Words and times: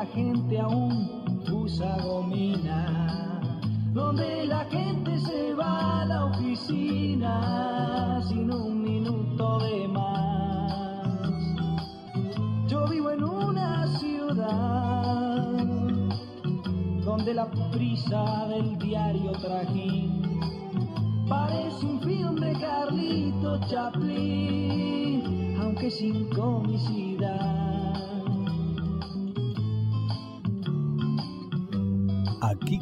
la 0.00 0.06
gente 0.06 0.58
aún 0.58 1.22
usa 1.52 1.98
gomina, 2.02 3.42
donde 3.92 4.46
la 4.46 4.64
gente 4.64 5.18
se 5.18 5.52
va 5.52 6.00
a 6.00 6.06
la 6.06 6.24
oficina 6.24 8.18
sin 8.26 8.50
un 8.50 8.82
minuto 8.82 9.58
de 9.58 9.88
más. 9.88 11.12
Yo 12.66 12.88
vivo 12.88 13.10
en 13.10 13.24
una 13.24 13.86
ciudad 13.98 15.42
donde 17.04 17.34
la 17.34 17.50
prisa 17.70 18.46
del 18.48 18.78
diario 18.78 19.32
trajín 19.32 20.40
parece 21.28 21.84
un 21.84 22.00
film 22.00 22.36
de 22.36 22.52
Carlito 22.54 23.60
Chaplin, 23.68 25.58
aunque 25.60 25.90
sin 25.90 26.26
comicidad. 26.30 27.69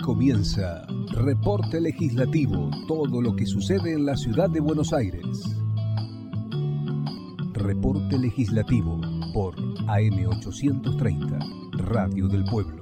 Comienza 0.08 0.86
Reporte 1.10 1.82
Legislativo, 1.82 2.70
todo 2.86 3.20
lo 3.20 3.36
que 3.36 3.44
sucede 3.44 3.92
en 3.92 4.06
la 4.06 4.16
ciudad 4.16 4.48
de 4.48 4.58
Buenos 4.58 4.94
Aires. 4.94 5.22
Reporte 7.52 8.18
Legislativo 8.18 8.98
por 9.34 9.54
AM830, 9.56 11.72
Radio 11.72 12.26
del 12.26 12.42
Pueblo. 12.44 12.80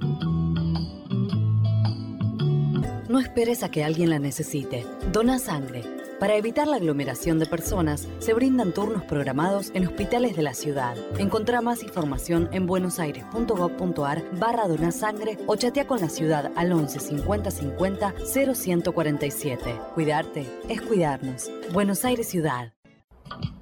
No 3.09 3.19
esperes 3.19 3.61
a 3.61 3.71
que 3.71 3.83
alguien 3.83 4.09
la 4.09 4.19
necesite. 4.19 4.85
Dona 5.11 5.37
sangre. 5.37 5.96
Para 6.19 6.35
evitar 6.35 6.67
la 6.67 6.77
aglomeración 6.77 7.37
de 7.37 7.45
personas, 7.45 8.07
se 8.17 8.33
brindan 8.33 8.73
turnos 8.73 9.03
programados 9.03 9.69
en 9.75 9.85
hospitales 9.85 10.35
de 10.35 10.41
la 10.41 10.55
ciudad. 10.55 10.97
Encontrá 11.19 11.61
más 11.61 11.83
información 11.83 12.49
en 12.51 12.65
buenosaires.gov.ar 12.65 14.23
barra 14.39 14.67
donasangre 14.67 15.37
o 15.45 15.55
chatea 15.55 15.85
con 15.85 16.01
la 16.01 16.09
ciudad 16.09 16.51
al 16.55 16.71
11 16.71 16.99
50 16.99 17.51
50 17.51 18.13
0147. 18.25 19.79
Cuidarte 19.93 20.49
es 20.67 20.81
cuidarnos. 20.81 21.51
Buenos 21.71 22.03
Aires 22.03 22.27
Ciudad. 22.27 22.73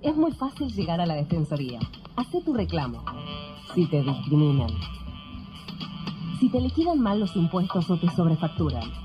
Es 0.01 0.15
muy 0.15 0.31
fácil 0.31 0.73
llegar 0.73 1.01
a 1.01 1.05
la 1.05 1.15
Defensoría. 1.15 1.79
Hacé 2.15 2.41
tu 2.41 2.53
reclamo. 2.53 3.03
Si 3.73 3.85
te 3.89 4.01
discriminan. 4.01 4.69
Si 6.39 6.49
te 6.49 6.61
liquidan 6.61 7.01
mal 7.01 7.19
los 7.19 7.35
impuestos 7.35 7.89
o 7.89 7.99
te 7.99 8.09
sobrefacturan 8.11 9.04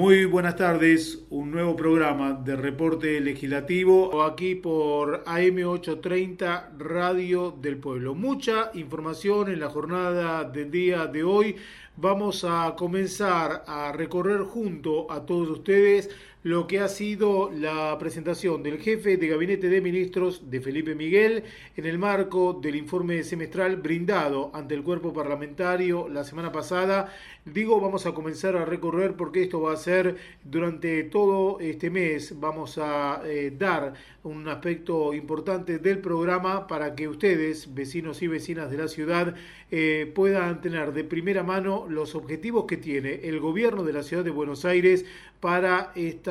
Muy 0.00 0.24
buenas 0.24 0.56
tardes, 0.56 1.26
un 1.28 1.50
nuevo 1.50 1.76
programa 1.76 2.32
de 2.32 2.56
reporte 2.56 3.20
legislativo 3.20 4.22
aquí 4.22 4.54
por 4.54 5.22
AM830 5.24 6.78
Radio 6.78 7.50
del 7.50 7.76
Pueblo. 7.76 8.14
Mucha 8.14 8.70
información 8.72 9.50
en 9.50 9.60
la 9.60 9.68
jornada 9.68 10.44
del 10.44 10.70
día 10.70 11.06
de 11.06 11.22
hoy. 11.22 11.56
Vamos 11.98 12.46
a 12.48 12.74
comenzar 12.78 13.62
a 13.66 13.92
recorrer 13.92 14.40
junto 14.40 15.12
a 15.12 15.26
todos 15.26 15.50
ustedes 15.50 16.08
lo 16.42 16.66
que 16.66 16.80
ha 16.80 16.88
sido 16.88 17.50
la 17.50 17.98
presentación 17.98 18.62
del 18.62 18.78
jefe 18.78 19.18
de 19.18 19.28
gabinete 19.28 19.68
de 19.68 19.82
ministros 19.82 20.50
de 20.50 20.60
Felipe 20.62 20.94
Miguel 20.94 21.44
en 21.76 21.84
el 21.84 21.98
marco 21.98 22.54
del 22.54 22.76
informe 22.76 23.22
semestral 23.24 23.76
brindado 23.76 24.50
ante 24.54 24.74
el 24.74 24.82
cuerpo 24.82 25.12
parlamentario 25.12 26.08
la 26.08 26.24
semana 26.24 26.50
pasada. 26.50 27.12
Digo, 27.44 27.78
vamos 27.80 28.06
a 28.06 28.12
comenzar 28.12 28.56
a 28.56 28.64
recorrer 28.64 29.16
porque 29.16 29.42
esto 29.42 29.60
va 29.60 29.74
a 29.74 29.76
ser 29.76 30.16
durante 30.42 31.02
todo 31.04 31.60
este 31.60 31.90
mes. 31.90 32.38
Vamos 32.40 32.78
a 32.78 33.20
eh, 33.26 33.52
dar 33.58 33.92
un 34.22 34.48
aspecto 34.48 35.12
importante 35.12 35.78
del 35.78 35.98
programa 35.98 36.66
para 36.66 36.94
que 36.94 37.08
ustedes, 37.08 37.74
vecinos 37.74 38.22
y 38.22 38.28
vecinas 38.28 38.70
de 38.70 38.78
la 38.78 38.88
ciudad, 38.88 39.34
eh, 39.70 40.10
puedan 40.14 40.60
tener 40.60 40.92
de 40.92 41.04
primera 41.04 41.42
mano 41.42 41.86
los 41.88 42.14
objetivos 42.14 42.64
que 42.66 42.76
tiene 42.76 43.20
el 43.24 43.40
gobierno 43.40 43.84
de 43.84 43.92
la 43.92 44.02
ciudad 44.02 44.24
de 44.24 44.30
Buenos 44.30 44.64
Aires 44.64 45.04
para 45.40 45.92
esta 45.94 46.29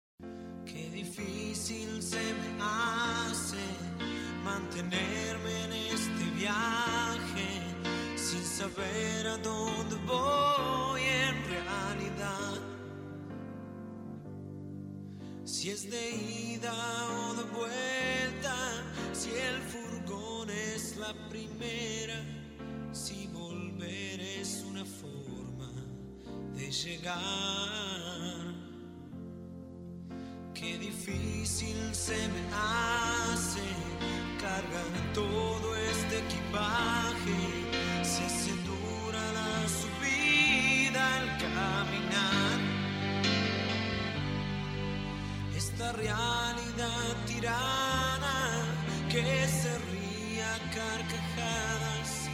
Si 15.63 15.69
es 15.69 15.89
de 15.89 16.11
ida 16.11 16.73
o 17.09 17.35
de 17.35 17.43
vuelta, 17.43 18.53
si 19.13 19.29
el 19.29 19.61
furgón 19.61 20.49
es 20.49 20.97
la 20.97 21.13
primera, 21.29 22.21
si 22.91 23.27
volver 23.27 24.19
es 24.19 24.61
una 24.67 24.83
forma 24.83 25.71
de 26.53 26.69
llegar. 26.69 28.43
Qué 30.53 30.77
difícil 30.77 31.95
se 31.95 32.27
me 32.27 32.43
hace 32.53 33.61
cargar 34.41 35.13
todo 35.13 35.77
este 35.77 36.19
equipaje, 36.19 37.62
realidad 45.93 47.15
tirana 47.27 48.65
que 49.09 49.21
se 49.47 49.77
ría 49.91 50.51
carcajadas 50.73 52.29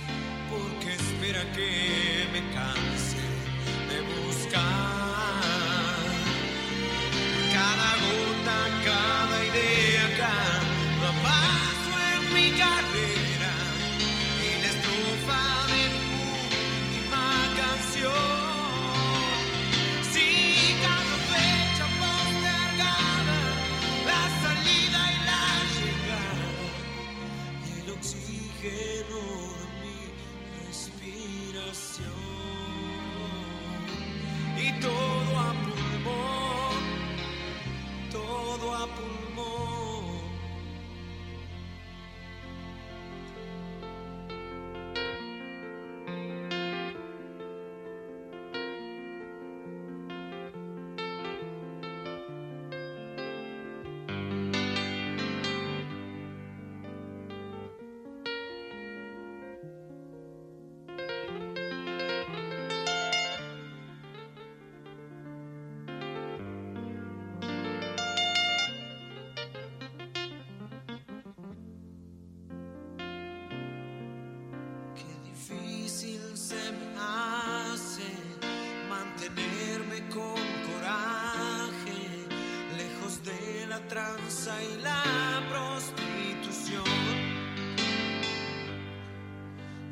porque 0.49 0.93
espera 0.93 1.43
que 1.53 2.27
me 2.33 2.41
canse 2.53 2.98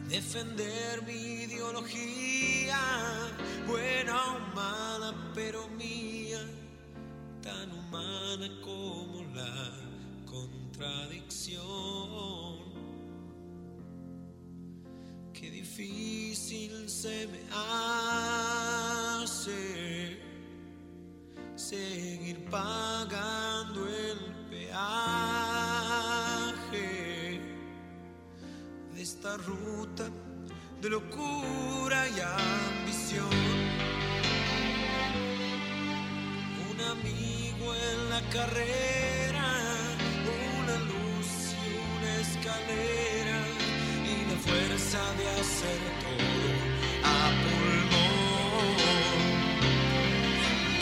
Defender 0.10 1.04
mi 1.06 1.44
ideología, 1.44 2.80
buena 3.68 4.36
o 4.36 4.40
mala, 4.56 5.14
pero 5.36 5.68
mía, 5.68 6.40
tan 7.42 7.70
humana 7.74 8.50
como 8.64 9.26
la 9.36 9.74
contradicción. 10.26 11.68
Qué 15.34 15.52
difícil 15.52 16.90
se 16.90 17.28
me 17.28 17.42
hace 17.52 19.28
seguir 21.56 22.46
pagando 22.50 23.86
el 23.86 24.20
peaje 24.50 25.57
esta 29.10 29.38
ruta 29.38 30.04
de 30.82 30.90
locura 30.90 32.00
y 32.10 32.20
ambición. 32.20 33.38
Un 36.70 36.78
amigo 36.94 37.66
en 37.90 37.98
la 38.10 38.22
carrera, 38.36 39.48
una 40.60 40.76
luz 40.92 41.30
y 41.64 41.68
una 41.94 42.12
escalera 42.26 43.40
y 44.12 44.16
la 44.30 44.38
fuerza 44.46 45.02
de 45.20 45.26
hacer 45.40 45.80
todo 46.04 46.52
a 47.14 47.18
pulmón. 47.44 48.78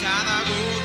Cada 0.02 0.38
gota, 0.50 0.85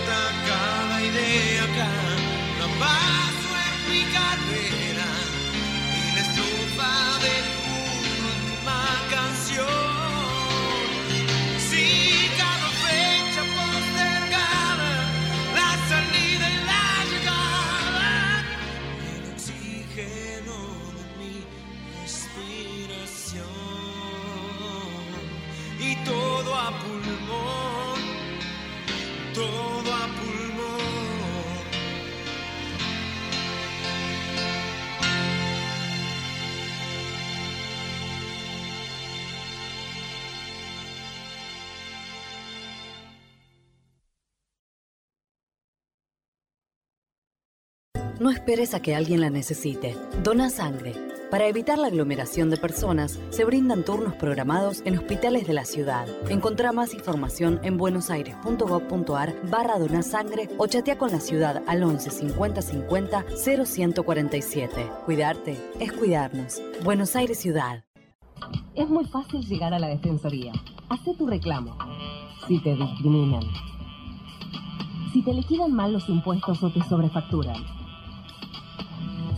No 48.30 48.37
esperes 48.37 48.75
a 48.75 48.80
que 48.80 48.94
alguien 48.94 49.20
la 49.20 49.28
necesite. 49.28 49.96
Dona 50.22 50.50
sangre. 50.50 50.94
Para 51.32 51.49
evitar 51.49 51.78
la 51.78 51.88
aglomeración 51.88 52.49
de 52.49 52.58
personas, 52.58 53.18
se 53.30 53.44
brindan 53.44 53.84
turnos 53.84 54.14
programados 54.14 54.82
en 54.84 54.96
hospitales 54.96 55.49
de 55.49 55.52
la 55.52 55.64
ciudad. 55.64 56.06
Encontrá 56.28 56.70
más 56.70 56.94
información 56.94 57.58
en 57.64 57.76
buenosaires.gov.ar 57.76 59.34
barra 59.50 59.80
donasangre 59.80 60.49
o 60.58 60.68
chatea 60.68 60.96
con 60.96 61.10
la 61.10 61.18
ciudad 61.18 61.64
al 61.66 61.82
11 61.82 62.08
50 62.08 62.62
50 62.62 63.25
0147. 63.34 64.87
Cuidarte 65.06 65.56
es 65.80 65.90
cuidarnos. 65.90 66.62
Buenos 66.84 67.16
Aires 67.16 67.37
Ciudad. 67.37 67.84
Es 68.76 68.88
muy 68.88 69.06
fácil 69.06 69.44
llegar 69.44 69.75
a 69.75 69.80
la 69.80 69.88
Defensoría. 69.88 70.52
Hacé 70.88 71.16
tu 71.16 71.26
reclamo. 71.26 71.76
Si 72.46 72.62
te 72.62 72.76
discriminan. 72.76 73.42
Si 75.12 75.20
te 75.25 75.34
liquidan 75.34 75.72
mal 75.72 75.92
los 75.92 76.08
impuestos 76.08 76.62
o 76.62 76.70
te 76.70 76.80
sobrefacturan. 76.84 77.79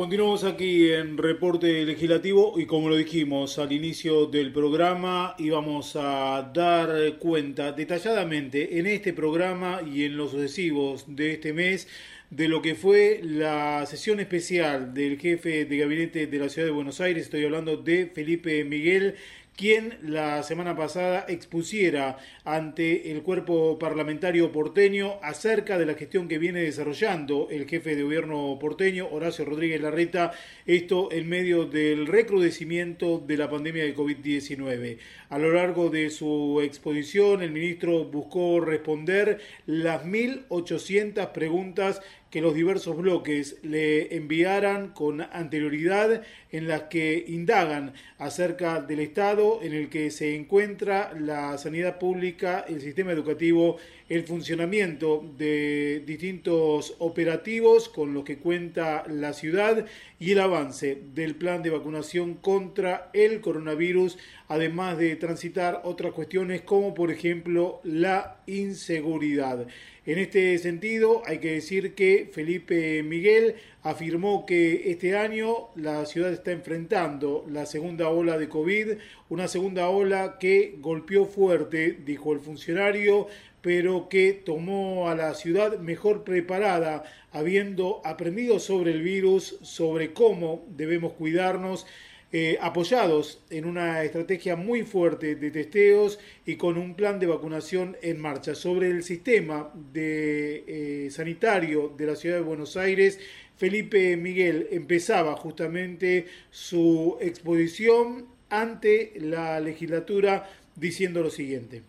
Continuamos 0.00 0.44
aquí 0.44 0.90
en 0.90 1.18
Reporte 1.18 1.84
Legislativo 1.84 2.58
y 2.58 2.64
como 2.64 2.88
lo 2.88 2.96
dijimos 2.96 3.58
al 3.58 3.70
inicio 3.70 4.24
del 4.24 4.50
programa 4.50 5.34
íbamos 5.36 5.94
a 5.94 6.50
dar 6.54 7.18
cuenta 7.18 7.72
detalladamente 7.72 8.78
en 8.78 8.86
este 8.86 9.12
programa 9.12 9.82
y 9.82 10.04
en 10.04 10.16
los 10.16 10.30
sucesivos 10.30 11.04
de 11.06 11.32
este 11.34 11.52
mes 11.52 11.86
de 12.30 12.48
lo 12.48 12.62
que 12.62 12.76
fue 12.76 13.20
la 13.22 13.84
sesión 13.84 14.20
especial 14.20 14.94
del 14.94 15.18
jefe 15.18 15.66
de 15.66 15.76
gabinete 15.76 16.26
de 16.26 16.38
la 16.38 16.48
ciudad 16.48 16.68
de 16.68 16.72
Buenos 16.72 17.02
Aires, 17.02 17.24
estoy 17.24 17.44
hablando 17.44 17.76
de 17.76 18.06
Felipe 18.06 18.64
Miguel, 18.64 19.16
quien 19.56 19.98
la 20.02 20.42
semana 20.42 20.76
pasada 20.76 21.26
expusiera 21.28 22.18
ante 22.44 23.12
el 23.12 23.22
cuerpo 23.22 23.78
parlamentario 23.78 24.50
porteño 24.52 25.18
acerca 25.22 25.78
de 25.78 25.86
la 25.86 25.94
gestión 25.94 26.28
que 26.28 26.38
viene 26.38 26.60
desarrollando 26.60 27.48
el 27.50 27.68
jefe 27.68 27.94
de 27.94 28.02
gobierno 28.02 28.58
porteño, 28.60 29.08
Horacio 29.10 29.44
Rodríguez 29.44 29.80
Larreta, 29.80 30.32
esto 30.66 31.12
en 31.12 31.28
medio 31.28 31.66
del 31.66 32.06
recrudecimiento 32.06 33.18
de 33.18 33.36
la 33.36 33.50
pandemia 33.50 33.84
de 33.84 33.94
COVID-19. 33.94 34.98
A 35.28 35.38
lo 35.38 35.52
largo 35.52 35.90
de 35.90 36.10
su 36.10 36.60
exposición, 36.62 37.42
el 37.42 37.50
ministro 37.52 38.04
buscó 38.04 38.60
responder 38.60 39.40
las 39.66 40.04
1.800 40.04 41.32
preguntas 41.32 42.00
que 42.30 42.40
los 42.40 42.54
diversos 42.54 42.96
bloques 42.96 43.56
le 43.62 44.14
enviaran 44.16 44.90
con 44.90 45.20
anterioridad 45.20 46.22
en 46.52 46.68
las 46.68 46.82
que 46.82 47.24
indagan 47.26 47.92
acerca 48.18 48.80
del 48.80 49.00
estado 49.00 49.60
en 49.62 49.72
el 49.72 49.88
que 49.88 50.10
se 50.10 50.36
encuentra 50.36 51.12
la 51.18 51.58
sanidad 51.58 51.98
pública, 51.98 52.64
el 52.68 52.80
sistema 52.80 53.12
educativo, 53.12 53.78
el 54.08 54.24
funcionamiento 54.24 55.24
de 55.38 56.02
distintos 56.06 56.96
operativos 56.98 57.88
con 57.88 58.14
los 58.14 58.24
que 58.24 58.38
cuenta 58.38 59.04
la 59.08 59.32
ciudad 59.32 59.86
y 60.18 60.32
el 60.32 60.40
avance 60.40 61.00
del 61.14 61.36
plan 61.36 61.62
de 61.62 61.70
vacunación 61.70 62.34
contra 62.34 63.10
el 63.12 63.40
coronavirus, 63.40 64.18
además 64.48 64.98
de 64.98 65.14
transitar 65.16 65.82
otras 65.84 66.12
cuestiones 66.12 66.62
como 66.62 66.94
por 66.94 67.10
ejemplo 67.10 67.80
la 67.84 68.40
inseguridad. 68.46 69.66
En 70.06 70.18
este 70.18 70.56
sentido, 70.56 71.22
hay 71.26 71.40
que 71.40 71.52
decir 71.52 71.94
que 71.94 72.30
Felipe 72.32 73.02
Miguel 73.02 73.56
afirmó 73.82 74.46
que 74.46 74.90
este 74.90 75.14
año 75.14 75.68
la 75.76 76.06
ciudad 76.06 76.32
está 76.32 76.52
enfrentando 76.52 77.44
la 77.50 77.66
segunda 77.66 78.08
ola 78.08 78.38
de 78.38 78.48
COVID, 78.48 78.92
una 79.28 79.46
segunda 79.46 79.90
ola 79.90 80.38
que 80.40 80.76
golpeó 80.80 81.26
fuerte, 81.26 81.98
dijo 82.02 82.32
el 82.32 82.40
funcionario, 82.40 83.26
pero 83.60 84.08
que 84.08 84.32
tomó 84.32 85.10
a 85.10 85.14
la 85.14 85.34
ciudad 85.34 85.78
mejor 85.78 86.24
preparada, 86.24 87.04
habiendo 87.30 88.00
aprendido 88.02 88.58
sobre 88.58 88.92
el 88.92 89.02
virus, 89.02 89.58
sobre 89.60 90.14
cómo 90.14 90.64
debemos 90.70 91.12
cuidarnos 91.12 91.86
eh, 92.32 92.58
apoyados 92.60 93.42
en 93.50 93.64
una 93.64 94.04
estrategia 94.04 94.54
muy 94.54 94.82
fuerte 94.82 95.34
de 95.34 95.50
testeos 95.50 96.18
y 96.46 96.56
con 96.56 96.78
un 96.78 96.94
plan 96.94 97.18
de 97.18 97.26
vacunación 97.26 97.96
en 98.02 98.20
marcha. 98.20 98.54
Sobre 98.54 98.88
el 98.90 99.02
sistema 99.02 99.70
eh, 99.94 101.08
sanitario 101.10 101.92
de 101.96 102.06
la 102.06 102.14
ciudad 102.14 102.36
de 102.36 102.42
Buenos 102.42 102.76
Aires, 102.76 103.18
Felipe 103.56 104.16
Miguel 104.16 104.68
empezaba 104.70 105.36
justamente 105.36 106.26
su 106.50 107.16
exposición 107.20 108.26
ante 108.48 109.12
la 109.20 109.58
legislatura 109.60 110.48
diciendo 110.76 111.22
lo 111.22 111.30
siguiente. 111.30 111.82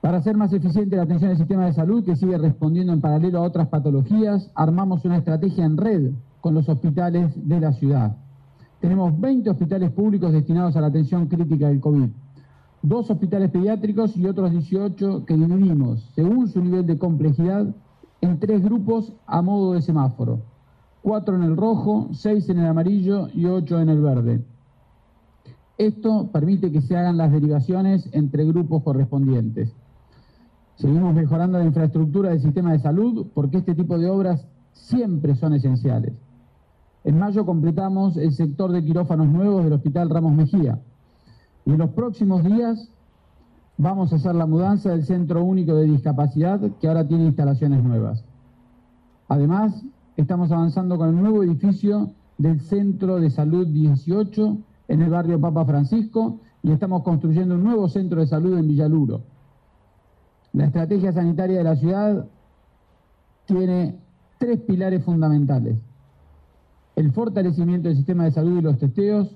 Para 0.00 0.18
hacer 0.18 0.36
más 0.36 0.52
eficiente 0.52 0.96
la 0.96 1.02
atención 1.02 1.30
del 1.30 1.38
sistema 1.38 1.66
de 1.66 1.72
salud, 1.72 2.04
que 2.04 2.14
sigue 2.14 2.38
respondiendo 2.38 2.92
en 2.92 3.00
paralelo 3.00 3.38
a 3.38 3.42
otras 3.42 3.68
patologías, 3.68 4.50
armamos 4.54 5.04
una 5.04 5.18
estrategia 5.18 5.64
en 5.64 5.76
red 5.76 6.10
con 6.40 6.54
los 6.54 6.68
hospitales 6.68 7.32
de 7.36 7.58
la 7.58 7.72
ciudad. 7.72 8.16
Tenemos 8.84 9.18
20 9.18 9.48
hospitales 9.48 9.90
públicos 9.92 10.30
destinados 10.30 10.76
a 10.76 10.80
la 10.82 10.88
atención 10.88 11.26
crítica 11.26 11.68
del 11.68 11.80
COVID, 11.80 12.10
dos 12.82 13.10
hospitales 13.10 13.50
pediátricos 13.50 14.14
y 14.14 14.26
otros 14.26 14.50
18 14.50 15.24
que 15.24 15.38
dividimos, 15.38 16.02
según 16.14 16.48
su 16.48 16.62
nivel 16.62 16.84
de 16.84 16.98
complejidad, 16.98 17.74
en 18.20 18.38
tres 18.38 18.62
grupos 18.62 19.14
a 19.24 19.40
modo 19.40 19.72
de 19.72 19.80
semáforo. 19.80 20.42
Cuatro 21.00 21.34
en 21.34 21.44
el 21.44 21.56
rojo, 21.56 22.10
seis 22.12 22.46
en 22.50 22.58
el 22.58 22.66
amarillo 22.66 23.28
y 23.32 23.46
ocho 23.46 23.80
en 23.80 23.88
el 23.88 24.02
verde. 24.02 24.44
Esto 25.78 26.28
permite 26.30 26.70
que 26.70 26.82
se 26.82 26.94
hagan 26.94 27.16
las 27.16 27.32
derivaciones 27.32 28.10
entre 28.12 28.44
grupos 28.44 28.82
correspondientes. 28.82 29.72
Seguimos 30.74 31.14
mejorando 31.14 31.56
la 31.56 31.64
infraestructura 31.64 32.28
del 32.28 32.40
sistema 32.42 32.72
de 32.72 32.80
salud 32.80 33.28
porque 33.32 33.56
este 33.56 33.74
tipo 33.74 33.96
de 33.96 34.10
obras 34.10 34.46
siempre 34.74 35.36
son 35.36 35.54
esenciales. 35.54 36.12
En 37.04 37.18
mayo 37.18 37.44
completamos 37.44 38.16
el 38.16 38.32
sector 38.32 38.72
de 38.72 38.82
quirófanos 38.82 39.28
nuevos 39.28 39.62
del 39.62 39.74
Hospital 39.74 40.08
Ramos 40.08 40.32
Mejía. 40.32 40.80
Y 41.66 41.72
en 41.72 41.78
los 41.78 41.90
próximos 41.90 42.42
días 42.42 42.90
vamos 43.76 44.12
a 44.12 44.16
hacer 44.16 44.34
la 44.34 44.46
mudanza 44.46 44.90
del 44.90 45.04
Centro 45.04 45.44
Único 45.44 45.74
de 45.74 45.84
Discapacidad, 45.84 46.60
que 46.80 46.88
ahora 46.88 47.06
tiene 47.06 47.26
instalaciones 47.26 47.84
nuevas. 47.84 48.24
Además, 49.28 49.84
estamos 50.16 50.50
avanzando 50.50 50.96
con 50.96 51.10
el 51.10 51.20
nuevo 51.20 51.42
edificio 51.42 52.10
del 52.38 52.60
Centro 52.60 53.20
de 53.20 53.28
Salud 53.30 53.66
18 53.66 54.58
en 54.88 55.02
el 55.02 55.10
barrio 55.10 55.40
Papa 55.40 55.66
Francisco 55.66 56.40
y 56.62 56.72
estamos 56.72 57.02
construyendo 57.02 57.54
un 57.56 57.64
nuevo 57.64 57.86
centro 57.88 58.20
de 58.20 58.26
salud 58.26 58.56
en 58.58 58.66
Villaluro. 58.66 59.22
La 60.54 60.66
estrategia 60.66 61.12
sanitaria 61.12 61.58
de 61.58 61.64
la 61.64 61.76
ciudad 61.76 62.26
tiene 63.44 63.98
tres 64.38 64.60
pilares 64.60 65.04
fundamentales. 65.04 65.76
El 66.96 67.12
fortalecimiento 67.12 67.88
del 67.88 67.96
sistema 67.96 68.24
de 68.24 68.30
salud 68.32 68.58
y 68.58 68.62
los 68.62 68.78
testeos, 68.78 69.34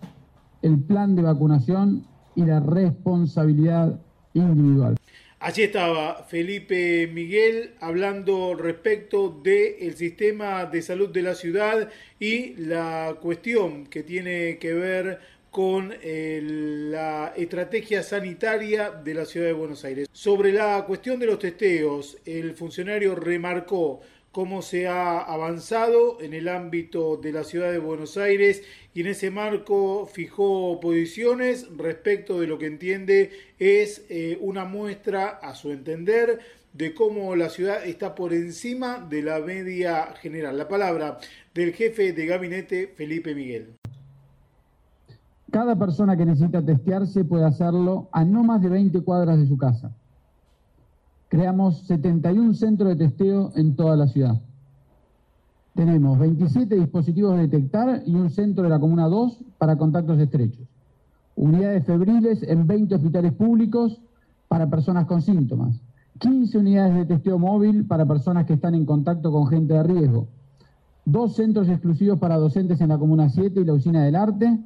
el 0.62 0.78
plan 0.80 1.16
de 1.16 1.22
vacunación 1.22 2.06
y 2.34 2.44
la 2.44 2.60
responsabilidad 2.60 4.00
individual. 4.34 4.96
Allí 5.40 5.62
estaba 5.62 6.24
Felipe 6.24 7.08
Miguel 7.12 7.74
hablando 7.80 8.54
respecto 8.54 9.30
del 9.42 9.94
sistema 9.94 10.66
de 10.66 10.82
salud 10.82 11.10
de 11.10 11.22
la 11.22 11.34
ciudad 11.36 11.88
y 12.18 12.54
la 12.56 13.16
cuestión 13.20 13.86
que 13.86 14.02
tiene 14.02 14.58
que 14.58 14.74
ver 14.74 15.20
con 15.50 15.94
eh, 16.02 16.40
la 16.42 17.32
estrategia 17.36 18.02
sanitaria 18.02 18.90
de 18.90 19.14
la 19.14 19.24
ciudad 19.24 19.46
de 19.46 19.52
Buenos 19.52 19.84
Aires. 19.84 20.08
Sobre 20.12 20.52
la 20.52 20.84
cuestión 20.86 21.18
de 21.18 21.26
los 21.26 21.38
testeos, 21.38 22.18
el 22.24 22.54
funcionario 22.54 23.14
remarcó 23.14 24.00
cómo 24.38 24.62
se 24.62 24.86
ha 24.86 25.18
avanzado 25.18 26.20
en 26.20 26.32
el 26.32 26.46
ámbito 26.46 27.16
de 27.16 27.32
la 27.32 27.42
ciudad 27.42 27.72
de 27.72 27.80
Buenos 27.80 28.16
Aires 28.16 28.62
y 28.94 29.00
en 29.00 29.08
ese 29.08 29.32
marco 29.32 30.06
fijó 30.06 30.78
posiciones 30.78 31.66
respecto 31.76 32.38
de 32.38 32.46
lo 32.46 32.56
que 32.56 32.66
entiende 32.66 33.32
es 33.58 34.06
eh, 34.08 34.38
una 34.40 34.64
muestra, 34.64 35.40
a 35.42 35.56
su 35.56 35.72
entender, 35.72 36.38
de 36.72 36.94
cómo 36.94 37.34
la 37.34 37.48
ciudad 37.48 37.84
está 37.84 38.14
por 38.14 38.32
encima 38.32 39.04
de 39.10 39.22
la 39.22 39.40
media 39.40 40.14
general. 40.20 40.56
La 40.56 40.68
palabra 40.68 41.18
del 41.52 41.72
jefe 41.72 42.12
de 42.12 42.26
gabinete, 42.26 42.94
Felipe 42.96 43.34
Miguel. 43.34 43.74
Cada 45.50 45.76
persona 45.76 46.16
que 46.16 46.24
necesita 46.24 46.64
testearse 46.64 47.24
puede 47.24 47.44
hacerlo 47.44 48.06
a 48.12 48.24
no 48.24 48.44
más 48.44 48.62
de 48.62 48.68
20 48.68 49.00
cuadras 49.00 49.36
de 49.36 49.48
su 49.48 49.58
casa 49.58 49.90
creamos 51.28 51.82
71 51.86 52.54
centros 52.54 52.90
de 52.90 53.06
testeo 53.06 53.52
en 53.54 53.76
toda 53.76 53.96
la 53.96 54.08
ciudad. 54.08 54.40
Tenemos 55.74 56.18
27 56.18 56.74
dispositivos 56.74 57.36
de 57.36 57.42
detectar 57.42 58.02
y 58.04 58.14
un 58.14 58.30
centro 58.30 58.64
de 58.64 58.70
la 58.70 58.80
Comuna 58.80 59.06
2 59.06 59.44
para 59.58 59.76
contactos 59.76 60.18
estrechos. 60.18 60.66
Unidades 61.36 61.86
febriles 61.86 62.42
en 62.42 62.66
20 62.66 62.96
hospitales 62.96 63.32
públicos 63.32 64.00
para 64.48 64.68
personas 64.68 65.06
con 65.06 65.22
síntomas. 65.22 65.80
15 66.18 66.58
unidades 66.58 66.94
de 66.96 67.04
testeo 67.04 67.38
móvil 67.38 67.86
para 67.86 68.06
personas 68.06 68.44
que 68.46 68.54
están 68.54 68.74
en 68.74 68.84
contacto 68.84 69.30
con 69.30 69.46
gente 69.46 69.74
de 69.74 69.84
riesgo. 69.84 70.26
Dos 71.04 71.36
centros 71.36 71.68
exclusivos 71.68 72.18
para 72.18 72.36
docentes 72.36 72.80
en 72.80 72.88
la 72.88 72.98
Comuna 72.98 73.28
7 73.28 73.60
y 73.60 73.64
la 73.64 73.74
Usina 73.74 74.02
del 74.02 74.16
Arte. 74.16 74.58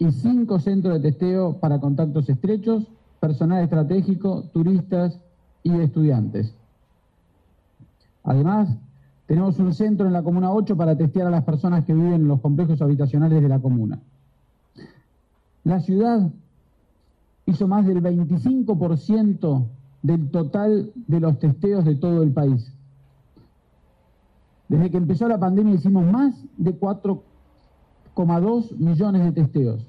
Y 0.00 0.12
cinco 0.12 0.60
centros 0.60 0.94
de 0.94 1.10
testeo 1.10 1.58
para 1.58 1.80
contactos 1.80 2.28
estrechos, 2.28 2.84
personal 3.20 3.64
estratégico, 3.64 4.44
turistas 4.52 5.18
y 5.62 5.72
estudiantes. 5.80 6.54
Además, 8.24 8.68
tenemos 9.26 9.58
un 9.58 9.74
centro 9.74 10.06
en 10.06 10.12
la 10.12 10.22
Comuna 10.22 10.52
8 10.52 10.76
para 10.76 10.96
testear 10.96 11.26
a 11.26 11.30
las 11.30 11.44
personas 11.44 11.84
que 11.84 11.94
viven 11.94 12.14
en 12.14 12.28
los 12.28 12.40
complejos 12.40 12.80
habitacionales 12.80 13.42
de 13.42 13.48
la 13.48 13.58
comuna. 13.58 14.00
La 15.64 15.80
ciudad 15.80 16.30
hizo 17.46 17.68
más 17.68 17.86
del 17.86 18.02
25% 18.02 19.66
del 20.02 20.30
total 20.30 20.92
de 20.94 21.20
los 21.20 21.38
testeos 21.38 21.84
de 21.84 21.96
todo 21.96 22.22
el 22.22 22.32
país. 22.32 22.72
Desde 24.68 24.90
que 24.90 24.96
empezó 24.98 25.28
la 25.28 25.38
pandemia 25.38 25.74
hicimos 25.74 26.10
más 26.10 26.34
de 26.56 26.78
4,2 26.78 28.76
millones 28.76 29.24
de 29.24 29.32
testeos. 29.32 29.86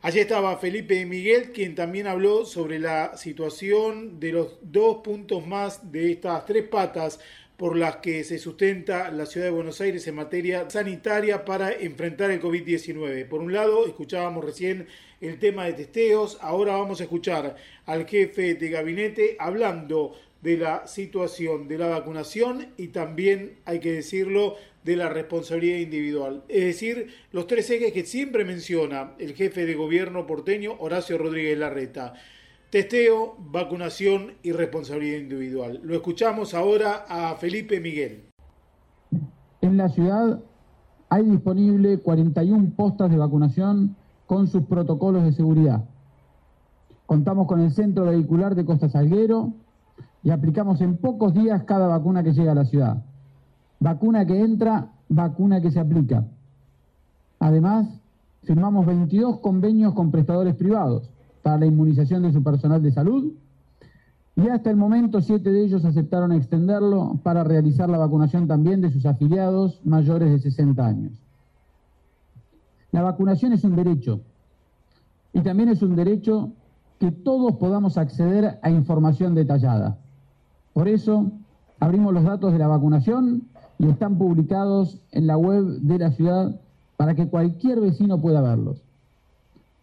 Allí 0.00 0.20
estaba 0.20 0.56
Felipe 0.58 1.04
Miguel, 1.06 1.50
quien 1.50 1.74
también 1.74 2.06
habló 2.06 2.44
sobre 2.44 2.78
la 2.78 3.16
situación 3.16 4.20
de 4.20 4.30
los 4.30 4.58
dos 4.62 4.98
puntos 4.98 5.44
más 5.44 5.90
de 5.90 6.12
estas 6.12 6.46
tres 6.46 6.68
patas 6.68 7.18
por 7.56 7.76
las 7.76 7.96
que 7.96 8.22
se 8.22 8.38
sustenta 8.38 9.10
la 9.10 9.26
ciudad 9.26 9.46
de 9.46 9.52
Buenos 9.52 9.80
Aires 9.80 10.06
en 10.06 10.14
materia 10.14 10.70
sanitaria 10.70 11.44
para 11.44 11.72
enfrentar 11.72 12.30
el 12.30 12.40
COVID-19. 12.40 13.26
Por 13.26 13.40
un 13.40 13.52
lado, 13.52 13.88
escuchábamos 13.88 14.44
recién 14.44 14.86
el 15.20 15.40
tema 15.40 15.64
de 15.64 15.72
testeos, 15.72 16.38
ahora 16.42 16.76
vamos 16.76 17.00
a 17.00 17.02
escuchar 17.02 17.56
al 17.84 18.06
jefe 18.06 18.54
de 18.54 18.70
gabinete 18.70 19.36
hablando 19.40 20.14
de 20.42 20.56
la 20.56 20.86
situación 20.86 21.66
de 21.68 21.78
la 21.78 21.88
vacunación 21.88 22.68
y 22.76 22.88
también, 22.88 23.58
hay 23.64 23.80
que 23.80 23.92
decirlo, 23.92 24.54
de 24.84 24.96
la 24.96 25.08
responsabilidad 25.08 25.78
individual. 25.78 26.44
Es 26.48 26.64
decir, 26.64 27.08
los 27.32 27.46
tres 27.46 27.68
ejes 27.70 27.92
que 27.92 28.04
siempre 28.04 28.44
menciona 28.44 29.12
el 29.18 29.34
jefe 29.34 29.66
de 29.66 29.74
gobierno 29.74 30.26
porteño, 30.26 30.76
Horacio 30.78 31.18
Rodríguez 31.18 31.58
Larreta. 31.58 32.14
Testeo, 32.70 33.36
vacunación 33.38 34.34
y 34.42 34.52
responsabilidad 34.52 35.18
individual. 35.18 35.80
Lo 35.82 35.94
escuchamos 35.94 36.54
ahora 36.54 37.06
a 37.08 37.34
Felipe 37.36 37.80
Miguel. 37.80 38.24
En 39.60 39.76
la 39.76 39.88
ciudad 39.88 40.40
hay 41.08 41.24
disponible 41.24 41.98
41 41.98 42.72
postas 42.76 43.10
de 43.10 43.16
vacunación 43.16 43.96
con 44.26 44.46
sus 44.46 44.64
protocolos 44.64 45.24
de 45.24 45.32
seguridad. 45.32 45.84
Contamos 47.06 47.46
con 47.46 47.60
el 47.60 47.72
centro 47.72 48.04
vehicular 48.04 48.54
de 48.54 48.66
Costa 48.66 48.90
Salguero 48.90 49.54
y 50.28 50.30
aplicamos 50.30 50.82
en 50.82 50.98
pocos 50.98 51.32
días 51.32 51.62
cada 51.62 51.86
vacuna 51.86 52.22
que 52.22 52.34
llega 52.34 52.52
a 52.52 52.54
la 52.54 52.66
ciudad. 52.66 53.02
Vacuna 53.80 54.26
que 54.26 54.38
entra, 54.38 54.90
vacuna 55.08 55.62
que 55.62 55.70
se 55.70 55.80
aplica. 55.80 56.26
Además, 57.38 57.88
firmamos 58.42 58.84
22 58.84 59.40
convenios 59.40 59.94
con 59.94 60.10
prestadores 60.10 60.54
privados 60.54 61.08
para 61.42 61.56
la 61.56 61.64
inmunización 61.64 62.24
de 62.24 62.32
su 62.34 62.42
personal 62.42 62.82
de 62.82 62.92
salud 62.92 63.32
y 64.36 64.48
hasta 64.48 64.68
el 64.68 64.76
momento 64.76 65.22
siete 65.22 65.50
de 65.50 65.64
ellos 65.64 65.86
aceptaron 65.86 66.32
extenderlo 66.32 67.18
para 67.22 67.42
realizar 67.42 67.88
la 67.88 67.96
vacunación 67.96 68.46
también 68.46 68.82
de 68.82 68.90
sus 68.90 69.06
afiliados 69.06 69.80
mayores 69.82 70.30
de 70.30 70.40
60 70.40 70.86
años. 70.86 71.12
La 72.92 73.00
vacunación 73.00 73.54
es 73.54 73.64
un 73.64 73.76
derecho 73.76 74.20
y 75.32 75.40
también 75.40 75.70
es 75.70 75.80
un 75.80 75.96
derecho 75.96 76.52
que 77.00 77.12
todos 77.12 77.54
podamos 77.54 77.96
acceder 77.96 78.58
a 78.60 78.68
información 78.68 79.34
detallada. 79.34 79.96
Por 80.78 80.86
eso, 80.86 81.32
abrimos 81.80 82.14
los 82.14 82.22
datos 82.22 82.52
de 82.52 82.58
la 82.60 82.68
vacunación 82.68 83.48
y 83.80 83.88
están 83.88 84.16
publicados 84.16 85.00
en 85.10 85.26
la 85.26 85.36
web 85.36 85.64
de 85.80 85.98
la 85.98 86.12
ciudad 86.12 86.60
para 86.96 87.16
que 87.16 87.26
cualquier 87.26 87.80
vecino 87.80 88.20
pueda 88.20 88.40
verlos. 88.40 88.80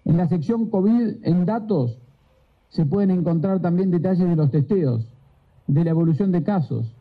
En 0.05 0.15
la 0.15 0.29
sección 0.29 0.69
COVID 0.69 1.17
en 1.23 1.45
datos 1.45 1.99
se 2.69 2.85
pueden 2.85 3.11
encontrar 3.11 3.59
también 3.59 3.91
detalles 3.91 4.25
de 4.25 4.37
los 4.37 4.51
testeos, 4.51 5.05
de 5.67 5.83
la 5.83 5.89
evolución 5.89 6.31
de 6.31 6.43
casos, 6.43 6.94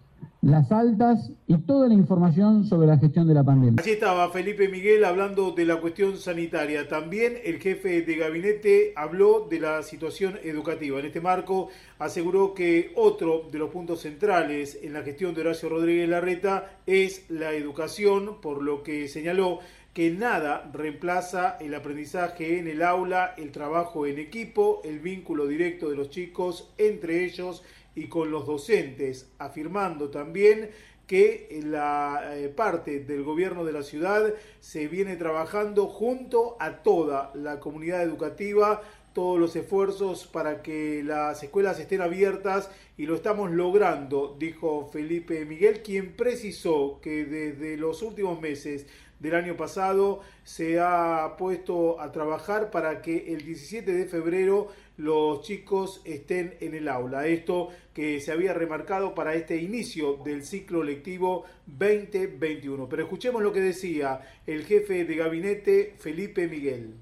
las 0.44 0.70
altas 0.70 1.32
y 1.46 1.56
toda 1.58 1.88
la 1.88 1.94
información 1.94 2.64
sobre 2.66 2.86
la 2.86 2.98
gestión 2.98 3.26
de 3.26 3.34
la 3.34 3.42
pandemia. 3.42 3.80
Así 3.80 3.92
estaba 3.92 4.28
Felipe 4.30 4.68
Miguel 4.68 5.04
hablando 5.04 5.52
de 5.52 5.64
la 5.64 5.76
cuestión 5.80 6.18
sanitaria. 6.18 6.86
También 6.86 7.38
el 7.44 7.58
jefe 7.58 8.02
de 8.02 8.16
gabinete 8.16 8.92
habló 8.94 9.46
de 9.48 9.60
la 9.60 9.82
situación 9.82 10.38
educativa. 10.44 11.00
En 11.00 11.06
este 11.06 11.22
marco 11.22 11.68
aseguró 11.98 12.52
que 12.52 12.92
otro 12.94 13.48
de 13.50 13.58
los 13.58 13.70
puntos 13.70 14.02
centrales 14.02 14.78
en 14.82 14.92
la 14.92 15.02
gestión 15.02 15.34
de 15.34 15.40
Horacio 15.40 15.70
Rodríguez 15.70 16.08
Larreta 16.08 16.78
es 16.86 17.24
la 17.30 17.52
educación, 17.52 18.40
por 18.42 18.62
lo 18.62 18.82
que 18.82 19.08
señaló 19.08 19.60
que 19.94 20.10
nada 20.10 20.68
reemplaza 20.74 21.56
el 21.60 21.72
aprendizaje 21.72 22.58
en 22.58 22.66
el 22.66 22.82
aula, 22.82 23.32
el 23.38 23.52
trabajo 23.52 24.06
en 24.06 24.18
equipo, 24.18 24.82
el 24.84 24.98
vínculo 24.98 25.46
directo 25.46 25.88
de 25.88 25.96
los 25.96 26.10
chicos 26.10 26.68
entre 26.78 27.24
ellos 27.24 27.62
y 27.94 28.08
con 28.08 28.30
los 28.30 28.46
docentes, 28.46 29.30
afirmando 29.38 30.10
también 30.10 30.70
que 31.06 31.60
la 31.64 32.32
eh, 32.34 32.48
parte 32.48 33.00
del 33.00 33.22
gobierno 33.22 33.64
de 33.64 33.72
la 33.72 33.82
ciudad 33.82 34.32
se 34.60 34.88
viene 34.88 35.16
trabajando 35.16 35.86
junto 35.86 36.56
a 36.60 36.82
toda 36.82 37.30
la 37.34 37.60
comunidad 37.60 38.02
educativa, 38.02 38.82
todos 39.12 39.38
los 39.38 39.54
esfuerzos 39.54 40.26
para 40.26 40.62
que 40.62 41.02
las 41.04 41.42
escuelas 41.42 41.78
estén 41.78 42.00
abiertas 42.00 42.70
y 42.96 43.06
lo 43.06 43.14
estamos 43.14 43.50
logrando, 43.50 44.34
dijo 44.38 44.88
Felipe 44.92 45.44
Miguel, 45.44 45.82
quien 45.82 46.16
precisó 46.16 46.98
que 47.00 47.24
desde 47.24 47.76
los 47.76 48.02
últimos 48.02 48.40
meses 48.40 48.86
del 49.20 49.36
año 49.36 49.56
pasado 49.56 50.20
se 50.42 50.80
ha 50.80 51.36
puesto 51.38 52.00
a 52.00 52.12
trabajar 52.12 52.70
para 52.70 53.00
que 53.02 53.32
el 53.32 53.44
17 53.44 53.92
de 53.92 54.06
febrero 54.06 54.68
los 54.96 55.42
chicos 55.42 56.00
estén 56.04 56.54
en 56.60 56.74
el 56.74 56.88
aula. 56.88 57.26
Esto 57.26 57.68
que 57.92 58.20
se 58.20 58.32
había 58.32 58.52
remarcado 58.54 59.14
para 59.14 59.34
este 59.34 59.60
inicio 59.62 60.18
del 60.24 60.42
ciclo 60.42 60.82
lectivo 60.82 61.44
2021. 61.66 62.88
Pero 62.88 63.02
escuchemos 63.02 63.42
lo 63.42 63.52
que 63.52 63.60
decía 63.60 64.20
el 64.46 64.64
jefe 64.64 65.04
de 65.04 65.16
gabinete 65.16 65.94
Felipe 65.98 66.48
Miguel. 66.48 66.94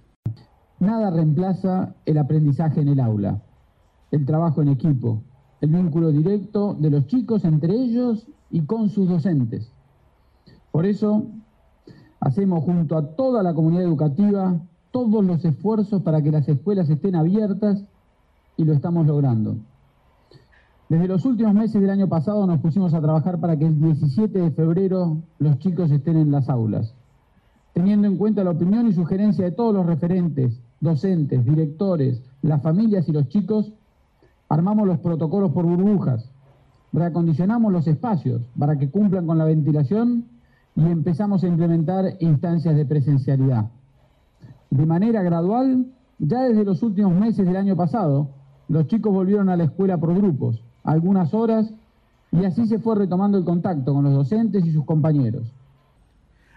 Nada 0.79 1.11
reemplaza 1.11 1.95
el 2.07 2.19
aprendizaje 2.19 2.81
en 2.81 2.89
el 2.89 3.01
aula, 3.01 3.41
el 4.11 4.25
trabajo 4.27 4.63
en 4.63 4.69
equipo, 4.69 5.23
el 5.61 5.71
vínculo 5.71 6.11
directo 6.11 6.75
de 6.75 6.91
los 6.91 7.07
chicos 7.07 7.45
entre 7.45 7.73
ellos 7.73 8.27
y 8.51 8.63
con 8.67 8.89
sus 8.89 9.09
docentes. 9.09 9.71
Por 10.73 10.87
eso 10.87 11.27
Hacemos 12.25 12.63
junto 12.63 12.97
a 12.97 13.17
toda 13.17 13.43
la 13.43 13.53
comunidad 13.53 13.83
educativa 13.83 14.57
todos 14.93 15.25
los 15.25 15.45
esfuerzos 15.45 16.03
para 16.03 16.23
que 16.23 16.31
las 16.31 16.49
escuelas 16.49 16.89
estén 16.89 17.17
abiertas 17.17 17.83
y 18.57 18.65
lo 18.65 18.75
estamos 18.75 19.07
logrando. 19.07 19.57
Desde 20.89 21.09
los 21.09 21.25
últimos 21.25 21.55
meses 21.55 21.81
del 21.81 21.91
año 21.91 22.09
pasado 22.09 22.47
nos 22.47 22.61
pusimos 22.61 22.93
a 22.93 23.01
trabajar 23.01 23.41
para 23.41 23.59
que 23.59 23.67
el 23.67 23.81
17 23.81 24.39
de 24.39 24.51
febrero 24.51 25.17
los 25.39 25.59
chicos 25.59 25.91
estén 25.91 26.19
en 26.19 26.31
las 26.31 26.51
aulas, 26.51 26.95
teniendo 27.73 28.07
en 28.07 28.19
cuenta 28.19 28.45
la 28.45 28.51
opinión 28.51 28.87
y 28.87 28.93
sugerencia 28.93 29.47
de 29.47 29.53
todos 29.53 29.75
los 29.75 29.87
referentes, 29.87 30.61
docentes, 30.81 31.45
directores, 31.47 32.21
las 32.43 32.61
familias 32.61 33.09
y 33.09 33.13
los 33.13 33.29
chicos, 33.29 33.73
armamos 34.51 34.87
los 34.87 34.99
protocolos 34.99 35.53
por 35.53 35.65
burbujas, 35.65 36.29
reacondicionamos 36.93 37.73
los 37.73 37.87
espacios 37.87 38.43
para 38.59 38.77
que 38.79 38.91
cumplan 38.91 39.27
con 39.27 39.39
la 39.39 39.47
ventilación 39.47 40.27
y 40.77 40.83
empezamos 40.83 41.43
a 41.43 41.49
implementar 41.49 42.17
instancias 42.21 42.77
de 42.77 42.85
presencialidad. 42.85 43.71
De 44.73 44.87
manera 44.87 45.23
gradual, 45.23 45.85
ya 46.19 46.45
desde 46.45 46.65
los 46.65 46.83
últimos 46.83 47.13
meses 47.13 47.45
del 47.45 47.57
año 47.57 47.77
pasado, 47.77 48.31
los 48.69 48.87
chicos 48.87 49.13
volvieron 49.13 49.51
a 49.51 49.57
la 49.59 49.65
escuela 49.65 49.99
por 49.99 50.15
grupos, 50.15 50.65
algunas 50.83 51.35
horas, 51.35 51.71
y 52.31 52.43
así 52.47 52.67
se 52.67 52.79
fue 52.79 52.97
retomando 52.97 53.37
el 53.37 53.45
contacto 53.45 53.93
con 53.93 54.05
los 54.05 54.15
docentes 54.15 54.65
y 54.65 54.73
sus 54.73 54.87
compañeros. 54.87 55.53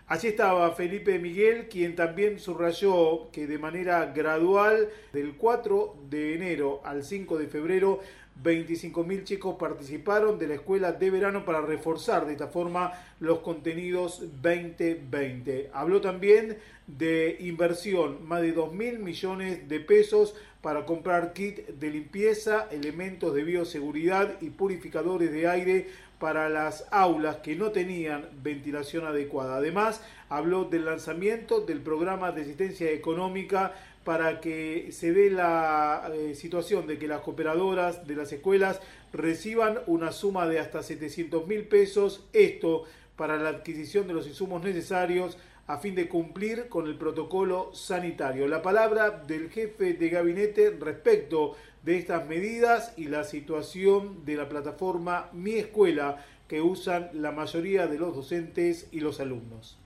Allí 0.08 0.30
estaba 0.30 0.72
Felipe 0.72 1.20
Miguel, 1.20 1.68
quien 1.68 1.98
también 1.98 2.40
subrayó 2.40 3.30
que 3.34 3.48
de 3.48 3.60
manera 3.60 4.06
gradual, 4.14 4.88
del 5.12 5.36
4 5.36 5.96
de 6.10 6.36
enero 6.36 6.80
al 6.86 7.04
5 7.04 7.38
de 7.38 7.48
febrero, 7.48 8.00
25.000 8.44 9.24
chicos 9.24 9.56
participaron 9.58 10.38
de 10.38 10.48
la 10.48 10.56
escuela 10.56 10.92
de 10.92 11.10
verano 11.10 11.46
para 11.46 11.62
reforzar 11.62 12.26
de 12.26 12.34
esta 12.34 12.48
forma 12.48 12.92
los 13.20 13.40
contenidos 13.40 14.22
2020. 14.42 15.72
Habló 15.74 16.02
también 16.02 16.58
de 16.88 17.38
inversión, 17.40 18.28
más 18.28 18.42
de 18.42 18.56
2.000 18.56 19.00
millones 19.00 19.68
de 19.68 19.80
pesos 19.80 20.36
para 20.62 20.86
comprar 20.86 21.34
kit 21.34 21.68
de 21.68 21.90
limpieza, 21.90 22.68
elementos 22.72 23.34
de 23.34 23.44
bioseguridad 23.44 24.42
y 24.42 24.50
purificadores 24.50 25.32
de 25.32 25.48
aire 25.48 25.88
para 26.20 26.50
las 26.50 26.86
aulas 26.92 27.38
que 27.38 27.56
no 27.56 27.72
tenían 27.72 28.30
ventilación 28.42 29.06
adecuada. 29.06 29.58
Además, 29.58 30.02
habló 30.30 30.66
del 30.66 30.86
lanzamiento 30.86 31.62
del 31.62 31.82
programa 31.82 32.32
de 32.32 32.42
asistencia 32.42 32.92
económica 32.92 33.74
para 34.06 34.40
que 34.40 34.92
se 34.92 35.12
dé 35.12 35.32
la 35.32 36.10
eh, 36.14 36.36
situación 36.36 36.86
de 36.88 36.98
que 36.98 37.08
las 37.08 37.22
cooperadoras 37.22 38.08
de 38.08 38.16
las 38.16 38.32
escuelas 38.32 38.80
reciban 39.12 39.80
una 39.88 40.12
suma 40.12 40.48
de 40.48 40.60
hasta 40.60 40.84
700 40.84 41.48
mil 41.48 41.68
pesos, 41.68 42.26
esto 42.32 42.84
para 43.18 43.38
la 43.38 43.50
adquisición 43.50 44.08
de 44.08 44.14
los 44.14 44.28
insumos 44.28 44.64
necesarios 44.64 45.38
a 45.68 45.78
fin 45.78 45.96
de 45.96 46.08
cumplir 46.08 46.70
con 46.70 46.86
el 46.86 46.96
protocolo 46.96 47.74
sanitario. 47.74 48.48
La 48.48 48.62
palabra 48.62 49.10
del 49.10 49.50
jefe 49.50 49.94
de 49.94 50.10
gabinete 50.10 50.70
respecto 50.80 51.56
de 51.84 51.98
estas 51.98 52.28
medidas 52.28 52.94
y 52.98 53.06
la 53.06 53.24
situación 53.24 54.24
de 54.24 54.36
la 54.36 54.48
plataforma 54.48 55.30
Mi 55.34 55.54
Escuela 55.54 56.18
que 56.48 56.62
usan 56.62 57.10
la 57.14 57.32
mayoría 57.32 57.88
de 57.88 57.98
los 57.98 58.16
docentes 58.16 58.88
y 58.92 59.00
los 59.00 59.20
alumnos. 59.20 59.80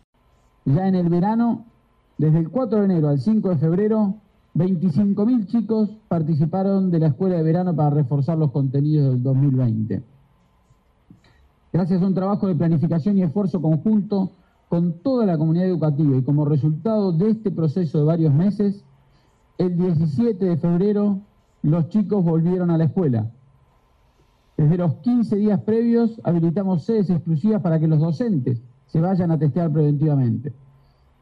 Ya 0.66 0.88
en 0.88 0.96
el 0.96 1.08
verano 1.08 1.66
desde 2.20 2.40
el 2.40 2.50
4 2.50 2.80
de 2.80 2.86
enero 2.86 3.08
al 3.08 3.20
5 3.20 3.50
de 3.50 3.56
febrero, 3.56 4.16
25.000 4.54 5.46
chicos 5.48 5.90
participaron 6.10 6.92
de 6.92 7.00
la 7.00 7.08
escuela 7.08 7.38
de 7.38 7.44
verano 7.44 7.74
para 7.74 7.92
reforzar 7.92 8.38
los 8.38 8.52
contenidos 8.52 9.14
del 9.14 9.24
2020. 9.24 10.04
Gracias 11.72 12.02
a 12.02 12.06
un 12.06 12.14
trabajo 12.14 12.48
de 12.48 12.56
planificación 12.56 13.18
y 13.18 13.24
esfuerzo 13.24 13.62
conjunto 13.62 14.32
con 14.68 15.00
toda 15.02 15.26
la 15.26 15.38
comunidad 15.38 15.68
educativa 15.68 16.18
y 16.18 16.22
como 16.22 16.44
resultado 16.44 17.14
de 17.14 17.30
este 17.30 17.52
proceso 17.52 18.00
de 18.00 18.04
varios 18.04 18.34
meses, 18.34 18.84
el 19.58 19.78
17 19.78 20.44
de 20.44 20.58
febrero 20.58 21.22
los 21.62 21.88
chicos 21.88 22.26
volvieron 22.26 22.70
a 22.70 22.78
la 22.78 22.84
escuela. 22.84 23.32
Desde 24.58 24.76
los 24.76 24.96
15 24.96 25.38
días 25.38 25.62
previos 25.62 26.20
habilitamos 26.26 26.84
sedes 26.84 27.10
exclusivas 27.10 27.62
para 27.62 27.80
que 27.80 27.88
los 27.88 28.02
docentes 28.02 28.62
se 28.88 29.00
vayan 29.00 29.32
a 29.32 29.40
testear 29.40 29.72
preventivamente. 29.72 30.52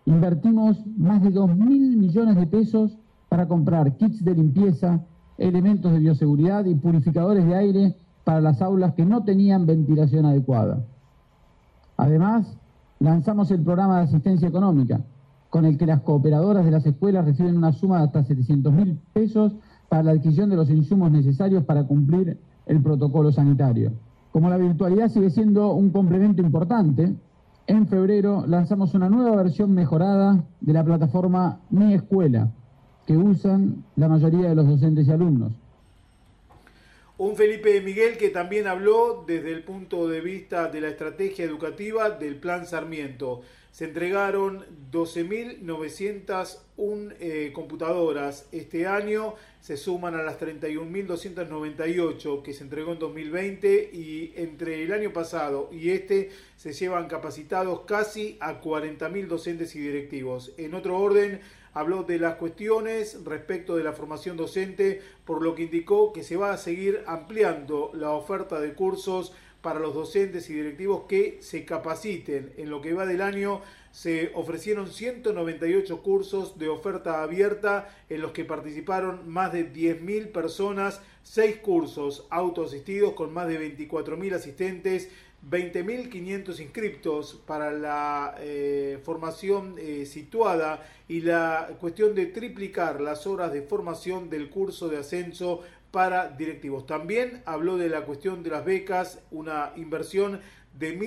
Invertimos 0.08 0.78
más 0.96 1.22
de 1.22 1.34
2.000 1.34 1.98
millones 1.98 2.38
de 2.38 2.48
pesos 2.48 2.98
para 3.28 3.46
comprar 3.46 3.98
kits 3.98 4.24
de 4.24 4.36
limpieza, 4.36 5.02
elementos 5.38 5.92
de 5.92 6.00
bioseguridad 6.00 6.64
y 6.64 6.76
purificadores 6.76 7.46
de 7.46 7.54
aire 7.54 7.96
para 8.24 8.40
las 8.40 8.62
aulas 8.62 8.94
que 8.94 9.06
no 9.06 9.26
tenían 9.26 9.66
ventilación 9.66 10.26
adecuada. 10.26 10.82
Además, 11.98 12.56
lanzamos 13.00 13.52
el 13.52 13.62
programa 13.64 13.98
de 13.98 14.04
asistencia 14.04 14.48
económica, 14.48 15.02
con 15.50 15.66
el 15.66 15.78
que 15.78 15.86
las 15.86 16.00
cooperadoras 16.00 16.64
de 16.64 16.72
las 16.72 16.86
escuelas 16.86 17.26
reciben 17.26 17.58
una 17.58 17.74
suma 17.74 17.98
de 17.98 18.06
hasta 18.06 18.24
700 18.24 18.72
mil 18.72 18.98
pesos 19.12 19.56
para 19.90 20.04
la 20.04 20.12
adquisición 20.12 20.50
de 20.50 20.56
los 20.56 20.70
insumos 20.70 21.12
necesarios 21.12 21.66
para 21.66 21.84
cumplir 21.84 22.40
el 22.66 22.82
protocolo 22.82 23.34
sanitario. 23.34 23.92
Como 24.32 24.50
la 24.50 24.56
virtualidad 24.56 25.10
sigue 25.10 25.32
siendo 25.32 25.74
un 25.74 25.90
complemento 25.90 26.42
importante, 26.42 27.14
en 27.68 27.88
febrero 27.88 28.46
lanzamos 28.48 28.94
una 28.94 29.10
nueva 29.10 29.36
versión 29.36 29.74
mejorada 29.74 30.44
de 30.62 30.74
la 30.74 30.84
plataforma 30.84 31.60
Mi 31.70 31.94
Escuela, 31.94 32.50
que 33.06 33.16
usan 33.16 33.84
la 33.96 34.08
mayoría 34.08 34.50
de 34.50 34.56
los 34.56 34.68
docentes 34.68 35.08
y 35.08 35.12
alumnos. 35.12 35.52
Un 37.18 37.36
Felipe 37.36 37.82
Miguel 37.82 38.18
que 38.18 38.30
también 38.30 38.68
habló 38.68 39.26
desde 39.28 39.52
el 39.52 39.64
punto 39.64 40.08
de 40.08 40.22
vista 40.22 40.68
de 40.70 40.82
la 40.82 40.90
estrategia 40.90 41.44
educativa 41.44 42.12
del 42.12 42.36
Plan 42.36 42.66
Sarmiento. 42.66 43.42
Se 43.72 43.86
entregaron 43.86 44.66
12.901 44.92 47.16
eh, 47.20 47.52
computadoras 47.54 48.48
este 48.52 48.88
año, 48.88 49.36
se 49.62 49.78
suman 49.78 50.16
a 50.16 50.24
las 50.24 50.40
31.298 50.40 52.42
que 52.42 52.54
se 52.54 52.64
entregó 52.64 52.94
en 52.94 53.00
2020 53.00 53.92
y 53.94 54.34
entre 54.36 54.84
el 54.84 54.92
año 54.94 55.14
pasado 55.14 55.70
y 55.72 55.92
este 55.92 56.32
se 56.56 56.74
llevan 56.74 57.08
capacitados 57.08 57.82
casi 57.82 58.38
a 58.40 58.60
40.000 58.62 59.28
docentes 59.28 59.76
y 59.76 59.80
directivos. 59.80 60.54
En 60.58 60.74
otro 60.74 60.98
orden, 60.98 61.40
habló 61.78 62.04
de 62.04 62.18
las 62.18 62.36
cuestiones 62.36 63.24
respecto 63.24 63.76
de 63.76 63.84
la 63.84 63.94
formación 63.94 64.36
docente, 64.36 65.02
por 65.26 65.44
lo 65.44 65.54
que 65.54 65.64
indicó 65.64 66.12
que 66.12 66.24
se 66.24 66.36
va 66.36 66.52
a 66.52 66.58
seguir 66.58 67.04
ampliando 67.06 67.92
la 67.94 68.12
oferta 68.12 68.60
de 68.60 68.74
cursos 68.74 69.34
para 69.68 69.82
los 69.82 69.94
docentes 69.94 70.50
y 70.50 70.54
directivos 70.54 71.08
que 71.10 71.40
se 71.42 71.66
capaciten. 71.66 72.54
En 72.56 72.70
lo 72.70 72.80
que 72.80 72.94
va 72.94 73.06
del 73.06 73.22
año 73.22 73.60
se 73.92 74.32
ofrecieron 74.34 74.88
198 74.88 76.02
cursos 76.02 76.58
de 76.58 76.70
oferta 76.70 77.22
abierta 77.22 77.94
en 78.10 78.22
los 78.22 78.32
que 78.32 78.46
participaron 78.46 79.30
más 79.30 79.52
de 79.52 79.70
10.000 79.70 80.32
personas, 80.32 81.02
6 81.24 81.58
cursos 81.58 82.28
autoasistidos 82.30 83.12
con 83.12 83.34
más 83.34 83.50
de 83.50 83.60
24.000 83.78 84.36
asistentes, 84.36 85.10
20.500 85.50 86.62
inscriptos 86.62 87.42
para 87.46 87.72
la 87.72 88.36
eh, 88.40 89.00
formación 89.04 89.76
eh, 89.78 90.06
situada 90.06 90.88
y 91.10 91.22
la 91.22 91.76
cuestión 91.82 92.16
de 92.16 92.28
triplicar 92.28 93.02
las 93.02 93.28
horas 93.28 93.52
de 93.52 93.62
formación 93.62 94.30
del 94.30 94.50
curso 94.50 94.88
de 94.88 94.98
ascenso 94.98 95.62
para 95.92 96.30
directivos. 96.30 96.86
También 96.86 97.42
habló 97.46 97.78
de 97.78 97.90
la 97.90 98.06
cuestión 98.06 98.44
de 98.44 98.50
las 98.50 98.66
becas, 98.66 99.20
una 99.32 99.72
inversión 99.76 100.42
de 100.78 100.98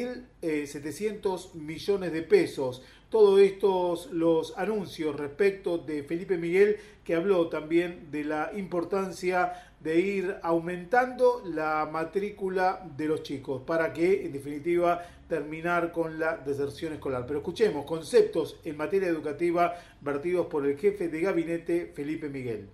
1.700 0.43 1.55
millones 1.55 2.13
de 2.13 2.23
pesos. 2.23 2.83
Todos 3.09 3.41
estos 3.41 4.11
los 4.13 4.57
anuncios 4.57 5.17
respecto 5.17 5.79
de 5.79 6.05
Felipe 6.05 6.37
Miguel, 6.37 6.77
que 7.05 7.15
habló 7.15 7.49
también 7.49 8.11
de 8.11 8.25
la 8.25 8.53
importancia 8.55 9.53
de 9.81 9.99
ir 9.99 10.37
aumentando 10.43 11.43
la 11.45 11.89
matrícula 11.91 12.87
de 12.97 13.07
los 13.07 13.23
chicos 13.23 13.63
para 13.67 13.93
que, 13.93 14.27
en 14.27 14.33
definitiva, 14.33 15.03
terminar 15.29 15.91
con 15.91 16.19
la 16.19 16.37
deserción 16.37 16.93
escolar. 16.93 17.25
Pero 17.27 17.39
escuchemos 17.41 17.85
conceptos 17.85 18.61
en 18.65 18.77
materia 18.77 19.09
educativa 19.09 19.75
vertidos 20.01 20.47
por 20.47 20.67
el 20.67 20.77
jefe 20.77 21.09
de 21.09 21.21
gabinete, 21.21 21.93
Felipe 21.95 22.29
Miguel. 22.29 22.69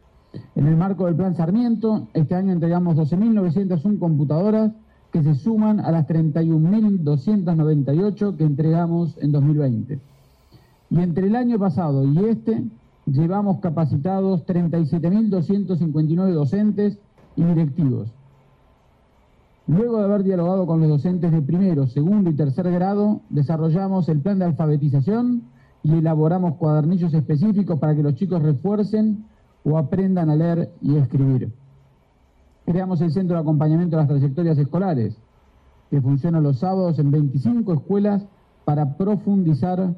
En 0.55 0.67
el 0.67 0.77
marco 0.77 1.07
del 1.07 1.17
Plan 1.17 1.35
Sarmiento, 1.35 2.09
este 2.15 2.35
año 2.35 2.53
entregamos 2.53 2.97
12.901 2.97 3.99
computadoras 3.99 4.73
que 5.13 5.23
se 5.23 5.35
suman 5.35 5.81
a 5.81 5.91
las 5.91 6.07
31.298 6.07 8.37
que 8.37 8.45
entregamos 8.45 9.17
en 9.23 9.33
2020. 9.33 9.99
Y 10.91 11.01
entre 11.01 11.27
el 11.27 11.37
año 11.37 11.59
pasado 11.59 12.05
y 12.05 12.19
este, 12.27 12.63
llevamos 13.07 13.61
capacitados 13.61 14.45
37.259 14.47 16.33
docentes 16.33 16.99
y 17.37 17.45
directivos. 17.45 18.13
Luego 19.69 19.99
de 19.99 20.05
haber 20.05 20.23
dialogado 20.23 20.65
con 20.67 20.81
los 20.81 20.89
docentes 20.89 21.33
de 21.33 21.43
primero, 21.43 21.89
segundo 21.89 22.31
y 22.31 22.35
tercer 22.35 22.71
grado, 22.71 23.21
desarrollamos 23.31 24.09
el 24.09 24.21
plan 24.21 24.39
de 24.39 24.45
alfabetización 24.45 25.43
y 25.83 25.95
elaboramos 25.95 26.55
cuadernillos 26.55 27.13
específicos 27.15 27.79
para 27.81 27.97
que 27.97 28.03
los 28.03 28.15
chicos 28.15 28.43
refuercen 28.43 29.25
o 29.69 29.77
aprendan 29.77 30.31
a 30.31 30.37
leer 30.37 30.73
y 30.81 30.97
escribir. 30.97 31.53
Creamos 32.65 33.01
el 33.01 33.11
Centro 33.11 33.37
de 33.37 33.43
Acompañamiento 33.43 33.97
de 33.97 34.03
las 34.03 34.09
Trayectorias 34.09 34.59
Escolares, 34.59 35.17
que 35.91 36.01
funciona 36.01 36.41
los 36.41 36.61
sábados 36.61 37.01
en 37.01 37.11
25 37.11 37.75
escuelas 37.75 38.25
para 38.65 38.97
profundizar 38.97 39.95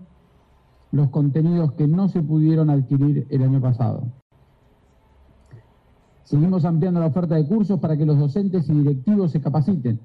los 0.90 1.11
contenidos 1.11 1.72
que 1.72 1.87
no 1.87 2.09
se 2.09 2.22
pudieron 2.22 2.70
adquirir 2.70 3.26
el 3.28 3.42
año 3.42 3.61
pasado. 3.61 4.04
Seguimos 6.24 6.64
ampliando 6.64 7.00
la 7.00 7.07
oferta 7.07 7.35
de 7.35 7.46
cursos 7.46 7.78
para 7.78 7.96
que 7.96 8.07
los 8.07 8.18
docentes 8.18 8.68
y 8.70 8.72
directivos 8.72 9.33
se 9.33 9.40
capaciten. 9.40 10.00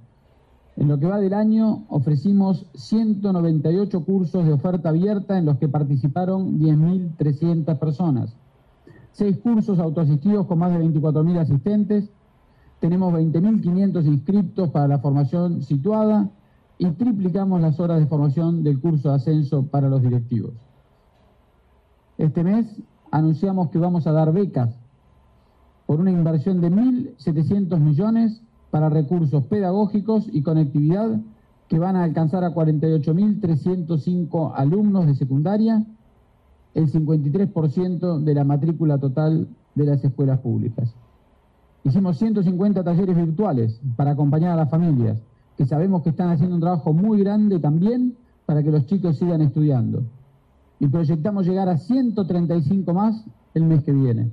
En 0.76 0.88
lo 0.89 0.99
que 0.99 1.08
va 1.08 1.19
del 1.19 1.34
año 1.34 1.86
ofrecimos 1.88 2.65
198 2.76 4.04
cursos 4.04 4.45
de 4.45 4.54
oferta 4.54 4.89
abierta 4.89 5.38
en 5.38 5.45
los 5.45 5.58
que 5.58 5.69
participaron 5.69 6.60
10.300 6.60 7.78
personas. 7.78 8.36
Seis 9.13 9.38
cursos 9.38 9.80
autoasistidos 9.80 10.47
con 10.47 10.60
más 10.60 10.73
de 10.73 10.80
24.000 10.80 11.38
asistentes. 11.38 12.10
Tenemos 12.80 13.13
20.500 13.13 14.06
inscriptos 14.06 14.69
para 14.71 14.88
la 14.88 14.99
formación 14.99 15.62
situada 15.62 16.30
y 16.78 16.89
triplicamos 16.91 17.62
las 17.62 17.80
horas 17.80 17.99
de 17.99 18.08
formación 18.08 18.63
del 18.63 18.82
curso 18.82 19.10
de 19.10 19.15
ascenso 19.15 19.67
para 19.67 19.88
los 19.88 20.02
directivos. 20.02 20.54
Este 22.17 22.43
mes 22.43 22.65
anunciamos 23.12 23.69
que 23.69 23.78
vamos 23.78 24.08
a 24.08 24.12
dar 24.12 24.34
becas 24.34 24.76
por 25.86 25.99
una 25.99 26.12
inversión 26.12 26.62
de 26.62 26.71
1.700 26.71 27.80
millones 27.80 28.41
para 28.71 28.89
recursos 28.89 29.45
pedagógicos 29.45 30.28
y 30.32 30.41
conectividad 30.41 31.19
que 31.67 31.80
van 31.80 31.95
a 31.95 32.04
alcanzar 32.04 32.43
a 32.43 32.54
48.305 32.54 34.52
alumnos 34.56 35.06
de 35.06 35.15
secundaria, 35.15 35.86
el 36.73 36.91
53% 36.91 38.19
de 38.19 38.33
la 38.33 38.43
matrícula 38.43 38.97
total 38.97 39.47
de 39.75 39.86
las 39.86 40.03
escuelas 40.03 40.39
públicas. 40.39 40.93
Hicimos 41.83 42.17
150 42.17 42.83
talleres 42.83 43.15
virtuales 43.15 43.79
para 43.95 44.12
acompañar 44.12 44.51
a 44.51 44.55
las 44.55 44.69
familias, 44.69 45.17
que 45.57 45.65
sabemos 45.65 46.01
que 46.01 46.09
están 46.09 46.29
haciendo 46.29 46.55
un 46.55 46.62
trabajo 46.62 46.93
muy 46.93 47.19
grande 47.19 47.59
también 47.59 48.15
para 48.45 48.63
que 48.63 48.71
los 48.71 48.86
chicos 48.86 49.17
sigan 49.17 49.41
estudiando. 49.41 50.03
Y 50.79 50.88
proyectamos 50.88 51.45
llegar 51.45 51.69
a 51.69 51.77
135 51.77 52.93
más 52.93 53.23
el 53.53 53.65
mes 53.65 53.83
que 53.83 53.91
viene. 53.91 54.31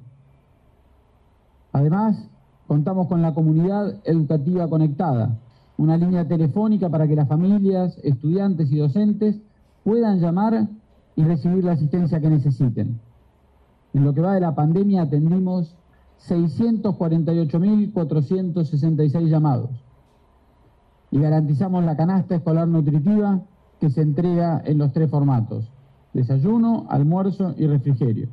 Además, 1.72 2.29
contamos 2.66 3.09
con 3.09 3.20
la 3.22 3.35
comunidad 3.35 3.96
educativa 4.05 4.68
conectada, 4.68 5.37
una 5.76 5.96
línea 5.96 6.26
telefónica 6.26 6.88
para 6.88 7.07
que 7.07 7.16
las 7.16 7.29
familias, 7.29 7.98
estudiantes 8.03 8.70
y 8.70 8.79
docentes 8.79 9.40
puedan 9.83 10.20
llamar 10.20 10.68
y 11.20 11.24
recibir 11.24 11.64
la 11.64 11.72
asistencia 11.72 12.18
que 12.18 12.30
necesiten. 12.30 12.98
En 13.92 14.04
lo 14.04 14.14
que 14.14 14.22
va 14.22 14.33
de 14.35 14.40
la 14.40 14.54
pandemia 14.54 15.02
atendimos 15.02 15.76
648.466 16.28 19.28
llamados 19.28 19.68
y 21.11 21.18
garantizamos 21.18 21.85
la 21.85 21.96
canasta 21.96 22.37
escolar 22.37 22.68
nutritiva 22.68 23.42
que 23.80 23.90
se 23.90 24.00
entrega 24.00 24.62
en 24.64 24.78
los 24.78 24.94
tres 24.94 25.11
formatos, 25.11 25.70
desayuno, 26.14 26.87
almuerzo 26.88 27.54
y 27.59 27.66
refrigerio. 27.66 28.28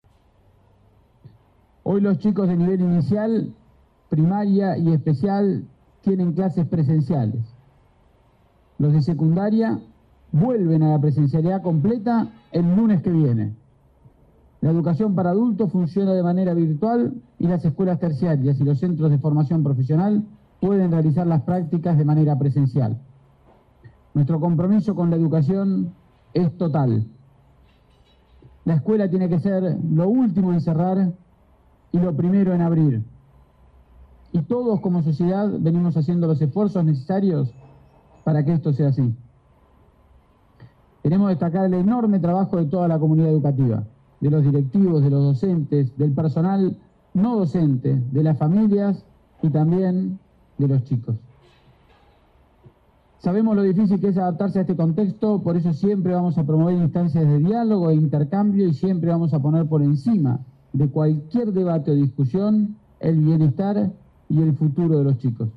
Hoy 1.85 2.01
los 2.03 2.19
chicos 2.19 2.47
de 2.47 2.57
nivel 2.57 2.83
inicial, 2.83 3.55
primaria 4.13 4.77
y 4.77 4.93
especial 4.93 5.65
tienen 6.03 6.35
clases 6.35 6.67
presenciales. 6.67 7.41
Los 8.77 8.93
de 8.93 9.01
secundaria 9.01 9.81
vuelven 10.33 10.83
a 10.83 10.91
la 10.91 11.01
presencialidad 11.01 11.63
completa 11.63 12.29
el 12.51 12.77
lunes 12.77 13.01
que 13.01 13.11
viene. 13.11 13.55
La 14.61 14.71
educación 14.71 15.15
para 15.15 15.31
adultos 15.31 15.73
funciona 15.73 16.13
de 16.13 16.23
manera 16.23 16.53
virtual 16.53 17.15
y 17.39 17.47
las 17.47 17.65
escuelas 17.65 18.01
terciarias 18.01 18.61
y 18.61 18.65
los 18.65 18.81
centros 18.81 19.11
de 19.11 19.17
formación 19.17 19.65
profesional 19.65 20.23
pueden 20.61 20.91
realizar 20.91 21.27
las 21.27 21.41
prácticas 21.45 21.97
de 21.97 22.05
manera 22.05 22.39
presencial. 22.39 23.01
Nuestro 24.13 24.39
compromiso 24.41 24.95
con 24.95 25.09
la 25.09 25.17
educación 25.17 25.95
es 26.35 26.55
total. 26.59 27.07
La 28.67 28.75
escuela 28.75 29.09
tiene 29.09 29.31
que 29.31 29.41
ser 29.41 29.79
lo 29.91 30.07
último 30.11 30.53
en 30.53 30.61
cerrar 30.61 31.15
y 31.93 31.99
lo 31.99 32.15
primero 32.15 32.53
en 32.53 32.61
abrir. 32.61 33.12
Y 34.33 34.41
todos 34.43 34.81
como 34.81 35.03
sociedad 35.03 35.51
venimos 35.61 35.97
haciendo 35.97 36.27
los 36.27 36.41
esfuerzos 36.41 36.85
necesarios 36.85 37.53
para 38.25 38.45
que 38.45 38.53
esto 38.53 38.73
sea 38.73 38.89
así. 38.89 39.15
Queremos 41.03 41.29
destacar 41.29 41.67
el 41.67 41.75
enorme 41.75 42.19
trabajo 42.19 42.57
de 42.57 42.67
toda 42.67 42.89
la 42.89 42.99
comunidad 42.99 43.31
educativa, 43.31 43.85
de 44.21 44.31
los 44.31 44.43
directivos, 44.45 45.03
de 45.03 45.11
los 45.11 45.23
docentes, 45.23 45.97
del 45.99 46.13
personal 46.13 46.77
no 47.13 47.37
docente, 47.37 48.01
de 48.11 48.23
las 48.23 48.39
familias 48.39 49.05
y 49.43 49.51
también 49.51 50.19
de 50.59 50.69
los 50.69 50.85
chicos. 50.85 51.17
Sabemos 53.19 53.55
lo 53.55 53.63
difícil 53.63 54.01
que 54.01 54.09
es 54.09 54.19
adaptarse 54.19 54.59
a 54.59 54.63
este 54.63 54.77
contexto, 54.77 55.43
por 55.43 55.57
eso 55.57 55.73
siempre 55.73 56.15
vamos 56.15 56.39
a 56.39 56.45
promover 56.45 56.77
instancias 56.77 57.25
de 57.25 57.39
diálogo 57.39 57.91
e 57.91 57.95
intercambio 57.95 58.67
y 58.67 58.75
siempre 58.75 59.11
vamos 59.11 59.35
a 59.35 59.41
poner 59.41 59.67
por 59.67 59.83
encima 59.83 60.41
de 60.73 60.89
cualquier 60.89 61.53
debate 61.53 61.91
o 61.91 61.95
discusión 61.95 62.77
el 62.99 63.21
bienestar 63.21 63.93
y 64.33 64.43
el 64.43 64.57
futuro 64.57 64.99
de 64.99 65.05
los 65.05 65.19
chicos. 65.19 65.49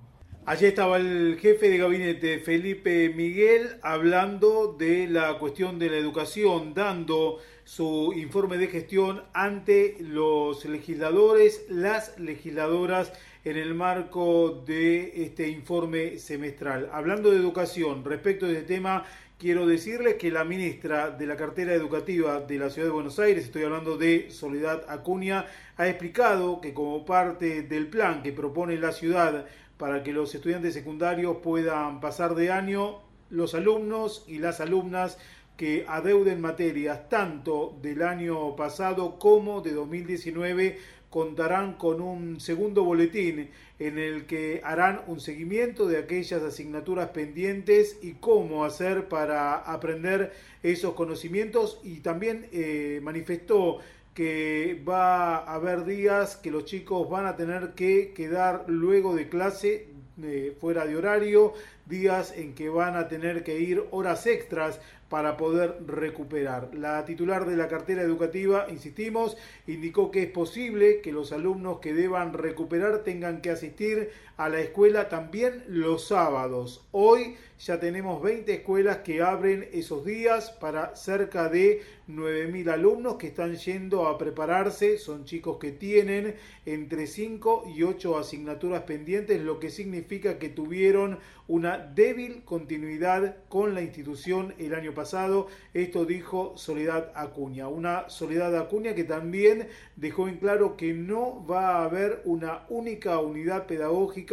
Allí 0.45 0.67
estaba 0.67 0.97
el 0.97 1.38
jefe 1.39 1.69
de 1.69 1.77
gabinete 1.77 2.38
Felipe 2.38 3.09
Miguel 3.09 3.77
hablando 3.81 4.75
de 4.77 5.07
la 5.07 5.39
cuestión 5.39 5.79
de 5.79 5.89
la 5.89 5.97
educación, 5.97 6.75
dando 6.75 7.39
su 7.63 8.13
informe 8.15 8.57
de 8.57 8.67
gestión 8.67 9.23
ante 9.33 9.97
los 9.99 10.65
legisladores, 10.65 11.65
las 11.67 12.19
legisladoras 12.19 13.11
en 13.43 13.57
el 13.57 13.73
marco 13.73 14.63
de 14.67 15.23
este 15.23 15.49
informe 15.49 16.19
semestral. 16.19 16.89
Hablando 16.91 17.31
de 17.31 17.38
educación, 17.38 18.03
respecto 18.03 18.45
de 18.45 18.53
este 18.59 18.75
tema, 18.75 19.05
quiero 19.38 19.67
decirles 19.67 20.15
que 20.15 20.32
la 20.32 20.43
ministra 20.43 21.10
de 21.12 21.26
la 21.26 21.36
cartera 21.36 21.74
educativa 21.74 22.39
de 22.39 22.58
la 22.58 22.69
Ciudad 22.69 22.88
de 22.88 22.93
Buenos 22.93 23.19
Aires, 23.19 23.45
estoy 23.45 23.63
hablando 23.63 23.98
de 23.98 24.32
Soledad 24.32 24.86
Acuña, 24.88 25.45
ha 25.78 25.88
explicado 25.88 26.62
que 26.62 26.74
como 26.74 27.06
parte 27.06 27.63
del 27.63 27.88
plan 27.88 28.24
que 28.24 28.32
propone 28.32 28.78
la 28.78 28.91
ciudad 28.91 29.45
para 29.78 30.04
que 30.04 30.13
los 30.13 30.34
estudiantes 30.34 30.74
secundarios 30.74 31.38
puedan 31.43 32.00
pasar 32.00 32.36
de 32.36 32.52
año, 32.52 33.02
los 33.30 33.56
alumnos 33.56 34.24
y 34.28 34.39
las 34.39 34.62
alumnas 34.62 35.17
que 35.58 35.86
adeuden 35.88 36.41
materias 36.41 37.10
tanto 37.10 37.78
del 37.82 38.04
año 38.04 38.56
pasado 38.56 39.19
como 39.19 39.62
de 39.62 39.74
2019 39.74 40.78
contarán 41.15 41.75
con 41.75 42.01
un 42.01 42.41
segundo 42.41 42.84
boletín 42.84 43.49
en 43.80 43.97
el 43.97 44.25
que 44.25 44.60
harán 44.65 44.99
un 45.08 45.21
seguimiento 45.21 45.88
de 45.88 45.97
aquellas 45.97 46.43
asignaturas 46.43 47.12
pendientes 47.12 47.97
y 48.01 48.15
cómo 48.15 48.65
hacer 48.65 49.08
para 49.08 49.56
aprender 49.56 50.34
esos 50.62 50.93
conocimientos. 50.93 51.80
Y 51.86 52.01
también 52.01 52.47
eh, 52.51 52.99
manifestó 53.01 53.80
que 54.13 54.84
va 54.86 55.38
a 55.38 55.54
haber 55.54 55.86
días 55.86 56.36
que 56.36 56.51
los 56.51 56.65
chicos 56.65 57.10
van 57.10 57.28
a 57.28 57.38
tener 57.38 57.75
que 57.75 58.12
quedar 58.13 58.65
luego 58.67 59.15
de 59.15 59.30
clase 59.30 59.88
eh, 60.21 60.54
fuera 60.60 60.86
de 60.86 60.97
horario 60.97 61.54
días 61.86 62.34
en 62.36 62.56
que 62.56 62.69
van 62.69 62.95
a 62.95 63.08
tener 63.08 63.43
que 63.43 63.60
ir 63.60 63.84
horas 63.91 64.25
extras 64.25 64.80
para 65.09 65.37
poder 65.37 65.77
recuperar. 65.85 66.69
La 66.73 67.05
titular 67.05 67.45
de 67.45 67.55
la 67.55 67.67
cartera 67.67 68.01
educativa, 68.01 68.67
insistimos, 68.69 69.37
indicó 69.67 70.11
que 70.11 70.23
es 70.23 70.29
posible 70.29 71.01
que 71.01 71.11
los 71.11 71.31
alumnos 71.31 71.79
que 71.79 71.93
deban 71.93 72.33
recuperar 72.33 72.99
tengan 72.99 73.41
que 73.41 73.51
asistir 73.51 74.09
a 74.38 74.50
la 74.50 74.60
escuela 74.60 75.08
también 75.08 75.63
los 75.67 76.08
sábados. 76.08 76.86
Hoy 76.91 77.38
ya 77.58 77.80
tenemos 77.80 78.21
20 78.21 78.54
escuelas 78.54 78.98
que 78.98 79.21
abren 79.21 79.69
esos 79.71 80.04
días 80.04 80.52
para 80.52 80.93
cerca 80.95 81.48
de 81.48 81.82
9.000 82.10 82.69
alumnos 82.69 83.15
que 83.15 83.28
están 83.28 83.56
yendo 83.56 84.08
a 84.08 84.17
prepararse. 84.17 84.98
Son 84.98 85.24
chicos 85.24 85.58
que 85.58 85.71
tienen 85.71 86.36
entre 86.65 87.08
5 87.08 87.71
y 87.74 87.84
8 87.84 88.17
asignaturas 88.17 88.84
pendientes, 88.84 89.41
lo 89.41 89.60
que 89.60 89.69
significa 89.69 90.38
que 90.38 90.50
tuvieron 90.50 91.19
una 91.48 91.78
débil 91.78 92.43
continuidad 92.43 93.38
con 93.48 93.74
la 93.74 93.82
institución 93.82 94.54
el 94.58 94.76
año 94.76 94.93
pasado. 94.93 95.48
Esto 95.74 96.04
dijo 96.04 96.58
Soledad 96.58 97.12
Acuña. 97.15 97.69
Una 97.69 98.10
Soledad 98.10 98.58
Acuña 98.58 98.95
que 98.95 99.06
también 99.06 99.69
dejó 99.95 100.28
en 100.28 100.38
claro 100.38 100.76
que 100.76 100.93
no 100.93 101.45
va 101.45 101.78
a 101.78 101.86
haber 101.86 102.21
una 102.26 102.65
única 102.69 103.19
unidad 103.19 103.65
pedagógica 103.65 104.24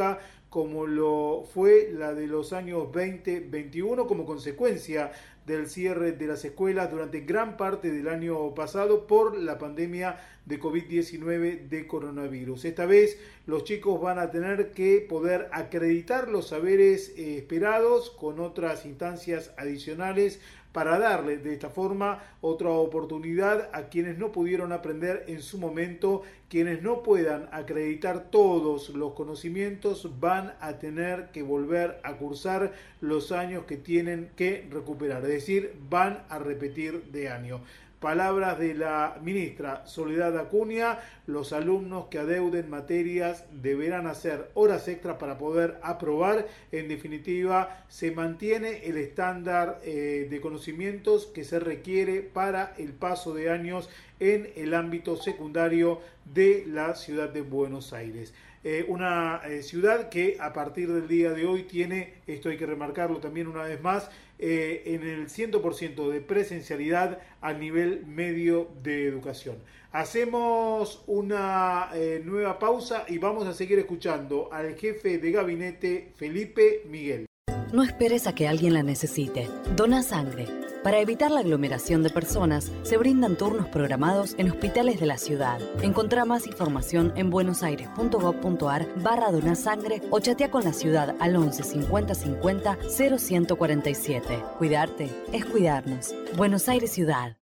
como 0.51 0.87
lo 0.87 1.45
fue 1.53 1.91
la 1.93 2.13
de 2.13 2.27
los 2.27 2.53
años 2.53 2.93
2021 2.93 4.07
como 4.07 4.27
consecuencia 4.27 5.13
del 5.47 5.67
cierre 5.67 6.13
de 6.13 6.27
las 6.27 6.45
escuelas 6.45 6.91
durante 6.91 7.21
gran 7.21 7.57
parte 7.57 7.91
del 7.91 8.09
año 8.09 8.55
pasado 8.55 9.07
por 9.07 9.37
la 9.37 9.59
pandemia 9.59 10.21
de 10.47 10.61
COVID-19 10.61 11.69
de 11.69 11.87
coronavirus. 11.87 12.65
Esta 12.65 12.87
vez 12.87 13.19
los 13.47 13.65
chicos 13.65 14.01
van 14.01 14.19
a 14.19 14.31
tener 14.31 14.73
que 14.73 15.05
poder 15.09 15.49
acreditar 15.53 16.29
los 16.29 16.49
saberes 16.49 17.13
eh, 17.17 17.39
esperados 17.39 18.11
con 18.11 18.39
otras 18.39 18.87
instancias 18.87 19.53
adicionales 19.57 20.41
para 20.73 20.99
darle 20.99 21.37
de 21.37 21.53
esta 21.53 21.71
forma 21.71 22.23
otra 22.41 22.71
oportunidad 22.71 23.71
a 23.73 23.89
quienes 23.89 24.19
no 24.19 24.33
pudieron 24.33 24.73
aprender 24.73 25.25
en 25.29 25.43
su 25.43 25.59
momento, 25.59 26.23
quienes 26.49 26.83
no 26.83 27.03
puedan 27.03 27.49
acreditar 27.53 28.31
todos 28.31 28.91
los 28.91 29.13
conocimientos 29.13 30.19
van 30.19 30.55
a 30.61 30.79
tener 30.79 31.31
que 31.31 31.43
volver 31.43 32.01
a 32.03 32.15
cursar 32.17 32.73
los 33.01 33.33
años 33.33 33.65
que 33.65 33.77
tienen 33.77 34.31
que 34.37 34.67
recuperar, 34.71 35.23
es 35.23 35.29
decir, 35.29 35.75
van 35.89 36.25
a 36.29 36.39
repetir 36.39 37.05
de 37.13 37.29
año. 37.29 37.61
Palabras 38.03 38.59
de 38.59 38.75
la 38.75 39.17
ministra 39.23 39.87
Soledad 39.87 40.37
Acuña, 40.37 40.99
los 41.29 41.53
alumnos 41.53 42.09
que 42.09 42.19
adeuden 42.19 42.69
materias 42.69 43.45
deberán 43.53 44.09
hacer 44.09 44.51
horas 44.55 44.89
extras 44.89 45.19
para 45.19 45.39
poder 45.39 45.79
aprobar. 45.85 46.49
En 46.73 46.89
definitiva, 46.89 47.85
se 47.89 48.11
mantiene 48.11 48.87
el 48.87 48.97
estándar 48.97 49.79
eh, 49.85 50.27
de 50.29 50.41
conocimientos 50.41 51.27
que 51.27 51.45
se 51.45 51.61
requiere 51.61 52.23
para 52.23 52.75
el 52.77 52.93
paso 52.93 53.35
de 53.35 53.51
años 53.51 53.89
en 54.19 54.51
el 54.57 54.75
ámbito 54.75 55.17
secundario 55.17 56.01
de 56.25 56.65
la 56.67 56.97
ciudad 56.97 57.29
de 57.29 57.43
Buenos 57.43 57.93
Aires. 57.93 58.35
Eh, 58.65 58.85
una 58.87 59.41
eh, 59.45 59.63
ciudad 59.63 60.09
que 60.09 60.37
a 60.39 60.53
partir 60.53 60.93
del 60.93 61.09
día 61.09 61.33
de 61.33 61.47
hoy 61.47 61.65
tiene, 61.65 62.15
esto 62.29 62.49
hay 62.49 62.57
que 62.57 62.67
remarcarlo 62.67 63.19
también 63.19 63.49
una 63.49 63.65
vez 63.65 63.83
más, 63.83 64.09
eh, 64.39 64.83
en 64.87 65.03
el 65.03 65.29
100% 65.29 66.11
de 66.11 66.21
presencialidad 66.21 67.19
a 67.41 67.53
nivel 67.53 68.07
medio 68.07 68.69
de 68.83 69.07
educación. 69.07 69.59
Hacemos 69.91 71.05
una 71.07 71.91
nueva 72.25 72.59
pausa 72.59 73.05
y 73.09 73.19
vamos 73.19 73.47
a 73.47 73.53
seguir 73.53 73.79
escuchando 73.79 74.49
al 74.51 74.75
jefe 74.75 75.19
de 75.19 75.31
gabinete 75.31 76.13
Felipe 76.17 76.83
Miguel. 76.89 77.27
No 77.75 77.83
esperes 77.83 78.27
a 78.27 78.35
que 78.35 78.49
alguien 78.49 78.73
la 78.73 78.83
necesite. 78.83 79.49
Dona 79.77 80.03
sangre. 80.03 80.62
Para 80.83 80.99
evitar 80.99 81.31
la 81.31 81.41
aglomeración 81.41 82.03
de 82.03 82.11
personas, 82.11 82.73
se 82.83 82.97
brindan 82.97 83.37
turnos 83.37 83.69
programados 83.69 84.35
en 84.37 84.51
hospitales 84.51 84.99
de 84.99 85.07
la 85.07 85.17
ciudad. 85.17 85.61
Encontrá 85.81 86.25
más 86.25 86.49
información 86.49 87.13
en 87.15 87.31
buenosaires.gov.ar 87.31 88.89
barra 89.01 89.31
donasangre 89.31 90.03
o 90.11 90.19
chatea 90.19 90.51
con 90.51 90.65
la 90.65 90.73
ciudad 90.73 91.15
al 91.21 91.37
11 91.37 91.63
50 91.63 92.15
50 92.15 92.79
0147. 92.99 94.43
Cuidarte 94.59 95.09
es 95.33 95.45
cuidarnos. 95.45 96.17
Buenos 96.37 96.69
Aires 96.69 96.91
Ciudad. 96.91 97.37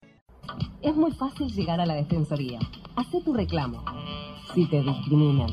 Es 0.81 0.96
muy 0.96 1.12
fácil 1.12 1.53
llegar 1.53 1.79
a 1.79 1.85
la 1.85 1.94
Defensoría. 1.94 2.59
Hacé 2.96 3.20
tu 3.20 3.35
reclamo. 3.35 3.85
Si 4.55 4.66
te 4.70 4.81
discriminan. 4.81 5.51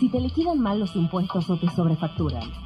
Si 0.00 0.10
te 0.10 0.20
liquidan 0.20 0.60
mal 0.60 0.80
los 0.80 0.96
impuestos 0.96 1.50
o 1.50 1.58
te 1.58 1.68
sobrefacturan 1.68 2.65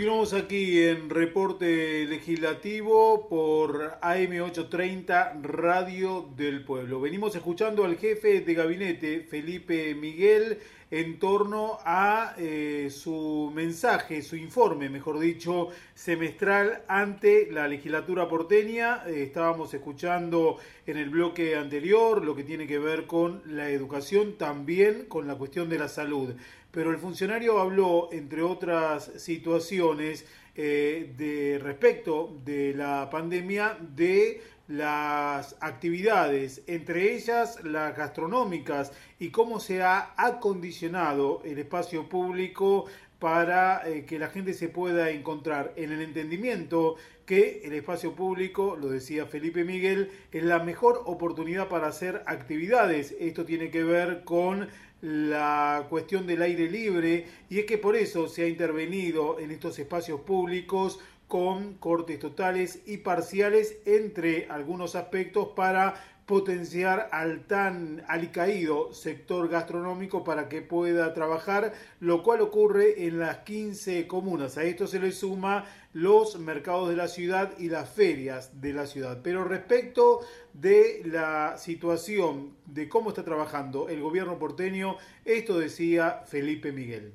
Continuamos 0.00 0.32
aquí 0.32 0.82
en 0.82 1.10
reporte 1.10 2.06
legislativo 2.06 3.28
por 3.28 4.00
AM830 4.00 5.42
Radio 5.42 6.26
del 6.34 6.64
Pueblo. 6.64 7.02
Venimos 7.02 7.36
escuchando 7.36 7.84
al 7.84 7.98
jefe 7.98 8.40
de 8.40 8.54
gabinete, 8.54 9.20
Felipe 9.20 9.94
Miguel, 9.94 10.58
en 10.90 11.18
torno 11.18 11.78
a 11.84 12.34
eh, 12.38 12.88
su 12.90 13.52
mensaje, 13.54 14.22
su 14.22 14.36
informe, 14.36 14.88
mejor 14.88 15.18
dicho, 15.18 15.68
semestral 15.94 16.82
ante 16.88 17.52
la 17.52 17.68
legislatura 17.68 18.26
porteña. 18.26 19.02
Eh, 19.06 19.24
estábamos 19.24 19.74
escuchando 19.74 20.56
en 20.86 20.96
el 20.96 21.10
bloque 21.10 21.56
anterior 21.56 22.24
lo 22.24 22.34
que 22.34 22.42
tiene 22.42 22.66
que 22.66 22.78
ver 22.78 23.04
con 23.06 23.42
la 23.44 23.68
educación, 23.68 24.38
también 24.38 25.04
con 25.08 25.28
la 25.28 25.34
cuestión 25.34 25.68
de 25.68 25.78
la 25.78 25.88
salud 25.88 26.34
pero 26.70 26.90
el 26.90 26.98
funcionario 26.98 27.60
habló, 27.60 28.08
entre 28.12 28.42
otras 28.42 29.10
situaciones, 29.16 30.24
eh, 30.54 31.14
de 31.16 31.58
respecto 31.58 32.36
de 32.44 32.74
la 32.74 33.08
pandemia, 33.10 33.78
de 33.80 34.42
las 34.68 35.56
actividades, 35.60 36.62
entre 36.66 37.14
ellas 37.14 37.62
las 37.64 37.96
gastronómicas, 37.96 38.92
y 39.18 39.30
cómo 39.30 39.58
se 39.58 39.82
ha 39.82 40.14
acondicionado 40.16 41.42
el 41.44 41.58
espacio 41.58 42.08
público 42.08 42.86
para 43.18 43.86
eh, 43.88 44.04
que 44.06 44.18
la 44.18 44.28
gente 44.28 44.54
se 44.54 44.68
pueda 44.68 45.10
encontrar 45.10 45.72
en 45.76 45.92
el 45.92 46.00
entendimiento 46.00 46.96
que 47.26 47.62
el 47.64 47.74
espacio 47.74 48.14
público, 48.14 48.76
lo 48.80 48.88
decía 48.88 49.26
Felipe 49.26 49.62
Miguel, 49.62 50.10
es 50.32 50.42
la 50.42 50.58
mejor 50.58 51.02
oportunidad 51.04 51.68
para 51.68 51.86
hacer 51.86 52.22
actividades. 52.26 53.14
Esto 53.20 53.44
tiene 53.44 53.70
que 53.70 53.84
ver 53.84 54.24
con 54.24 54.68
la 55.02 55.86
cuestión 55.88 56.26
del 56.26 56.42
aire 56.42 56.70
libre 56.70 57.26
y 57.48 57.58
es 57.58 57.64
que 57.66 57.78
por 57.78 57.96
eso 57.96 58.28
se 58.28 58.44
ha 58.44 58.48
intervenido 58.48 59.38
en 59.38 59.50
estos 59.50 59.78
espacios 59.78 60.20
públicos 60.20 60.98
con 61.26 61.74
cortes 61.74 62.18
totales 62.18 62.80
y 62.86 62.98
parciales 62.98 63.78
entre 63.86 64.46
algunos 64.50 64.96
aspectos 64.96 65.50
para 65.54 65.94
potenciar 66.30 67.08
al 67.10 67.44
tan 67.46 68.04
alicaído 68.06 68.92
sector 68.92 69.48
gastronómico 69.48 70.22
para 70.22 70.48
que 70.48 70.62
pueda 70.62 71.12
trabajar, 71.12 71.72
lo 71.98 72.22
cual 72.22 72.40
ocurre 72.40 73.06
en 73.06 73.18
las 73.18 73.38
15 73.38 74.06
comunas. 74.06 74.56
A 74.56 74.62
esto 74.62 74.86
se 74.86 75.00
le 75.00 75.10
suma 75.10 75.64
los 75.92 76.38
mercados 76.38 76.88
de 76.88 76.96
la 76.96 77.08
ciudad 77.08 77.50
y 77.58 77.68
las 77.68 77.88
ferias 77.88 78.60
de 78.60 78.72
la 78.72 78.86
ciudad. 78.86 79.18
Pero 79.22 79.44
respecto 79.44 80.20
de 80.54 81.02
la 81.04 81.56
situación 81.56 82.50
de 82.66 82.88
cómo 82.88 83.10
está 83.10 83.24
trabajando 83.24 83.88
el 83.88 84.00
gobierno 84.00 84.38
porteño, 84.38 84.96
esto 85.24 85.58
decía 85.58 86.22
Felipe 86.26 86.72
Miguel. 86.72 87.12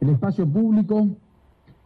El 0.00 0.10
espacio 0.10 0.46
público 0.46 1.08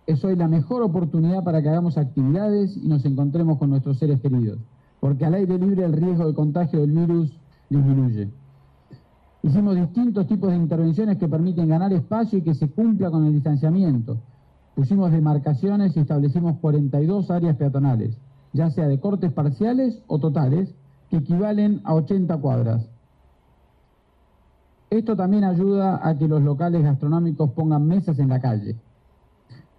es 0.07 0.25
hoy 0.25 0.37
la 0.37 0.49
mejor 0.49 0.83
oportunidad 0.83 1.43
para 1.45 1.63
que 1.63 1.69
hagamos 1.69 1.99
actividades 1.99 2.77
y 2.77 2.89
nos 2.89 3.05
encontremos 3.05 3.59
con 3.59 3.71
nuestros 3.71 3.99
seres 3.99 4.21
queridos 4.21 4.59
porque 5.05 5.27
al 5.27 5.35
aire 5.35 5.59
libre 5.59 5.85
el 5.85 5.93
riesgo 5.93 6.27
de 6.27 6.33
contagio 6.33 6.81
del 6.81 6.91
virus 6.93 7.39
disminuye. 7.69 8.27
Hicimos 9.43 9.77
distintos 9.77 10.27
tipos 10.27 10.49
de 10.49 10.57
intervenciones 10.57 11.19
que 11.19 11.29
permiten 11.29 11.69
ganar 11.69 11.93
espacio 11.93 12.39
y 12.39 12.41
que 12.41 12.55
se 12.55 12.71
cumpla 12.71 13.11
con 13.11 13.27
el 13.27 13.35
distanciamiento. 13.35 14.17
Pusimos 14.75 15.13
demarcaciones 15.13 15.97
y 15.97 16.01
establecimos 16.01 16.59
42 16.59 17.31
áreas 17.31 17.57
peatonales, 17.57 18.17
ya 18.53 18.71
sea 18.71 18.89
de 18.89 18.99
cortes 18.99 19.33
parciales 19.33 20.03
o 20.09 20.19
totales, 20.19 20.75
que 21.11 21.19
equivalen 21.19 21.81
a 21.85 21.95
80 21.95 22.37
cuadras. 22.39 22.89
Esto 24.91 25.17
también 25.17 25.45
ayuda 25.45 26.01
a 26.07 26.17
que 26.17 26.29
los 26.29 26.43
locales 26.43 26.83
gastronómicos 26.83 27.51
pongan 27.51 27.87
mesas 27.87 28.19
en 28.19 28.29
la 28.29 28.41
calle. 28.41 28.77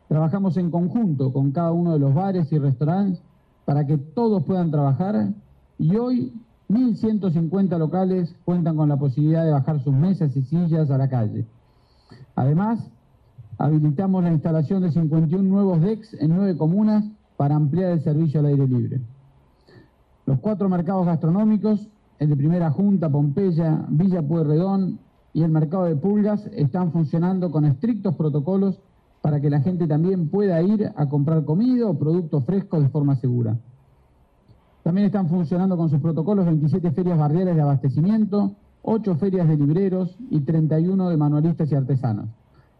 Trabajamos 0.07 0.55
en 0.57 0.71
conjunto 0.71 1.33
con 1.33 1.51
cada 1.51 1.71
uno 1.71 1.93
de 1.93 1.99
los 1.99 2.13
bares 2.13 2.51
y 2.51 2.59
restaurantes 2.59 3.21
para 3.65 3.85
que 3.85 3.97
todos 3.97 4.43
puedan 4.43 4.71
trabajar 4.71 5.29
y 5.77 5.95
hoy 5.95 6.33
1.150 6.69 7.77
locales 7.77 8.35
cuentan 8.45 8.75
con 8.75 8.89
la 8.89 8.97
posibilidad 8.97 9.45
de 9.45 9.51
bajar 9.51 9.81
sus 9.83 9.93
mesas 9.93 10.35
y 10.35 10.41
sillas 10.43 10.89
a 10.89 10.97
la 10.97 11.09
calle. 11.09 11.45
Además, 12.35 12.79
habilitamos 13.57 14.23
la 14.23 14.31
instalación 14.31 14.81
de 14.81 14.91
51 14.91 15.43
nuevos 15.43 15.81
DEX 15.81 16.13
en 16.15 16.35
nueve 16.35 16.57
comunas 16.57 17.05
para 17.37 17.55
ampliar 17.55 17.91
el 17.91 18.01
servicio 18.01 18.39
al 18.39 18.47
aire 18.47 18.67
libre. 18.67 19.01
Los 20.25 20.39
cuatro 20.39 20.69
mercados 20.69 21.05
gastronómicos, 21.05 21.87
el 22.19 22.29
de 22.29 22.35
Primera 22.35 22.71
Junta, 22.71 23.09
Pompeya, 23.09 23.85
Villa 23.89 24.21
Pueyrredón 24.21 24.99
y 25.33 25.43
el 25.43 25.51
mercado 25.51 25.85
de 25.85 25.95
Pulgas, 25.95 26.45
están 26.53 26.91
funcionando 26.91 27.51
con 27.51 27.65
estrictos 27.65 28.15
protocolos 28.15 28.79
para 29.21 29.39
que 29.41 29.49
la 29.49 29.61
gente 29.61 29.87
también 29.87 30.29
pueda 30.29 30.61
ir 30.61 30.91
a 30.95 31.09
comprar 31.09 31.45
comida 31.45 31.87
o 31.87 31.97
productos 31.97 32.45
frescos 32.45 32.81
de 32.81 32.89
forma 32.89 33.15
segura. 33.15 33.57
También 34.83 35.07
están 35.07 35.29
funcionando 35.29 35.77
con 35.77 35.89
sus 35.89 35.99
protocolos 35.99 36.45
27 36.45 36.91
ferias 36.91 37.17
barriales 37.17 37.55
de 37.55 37.61
abastecimiento, 37.61 38.55
8 38.83 39.15
ferias 39.15 39.47
de 39.47 39.57
libreros 39.57 40.15
y 40.29 40.41
31 40.41 41.09
de 41.09 41.17
manualistas 41.17 41.71
y 41.71 41.75
artesanos. 41.75 42.27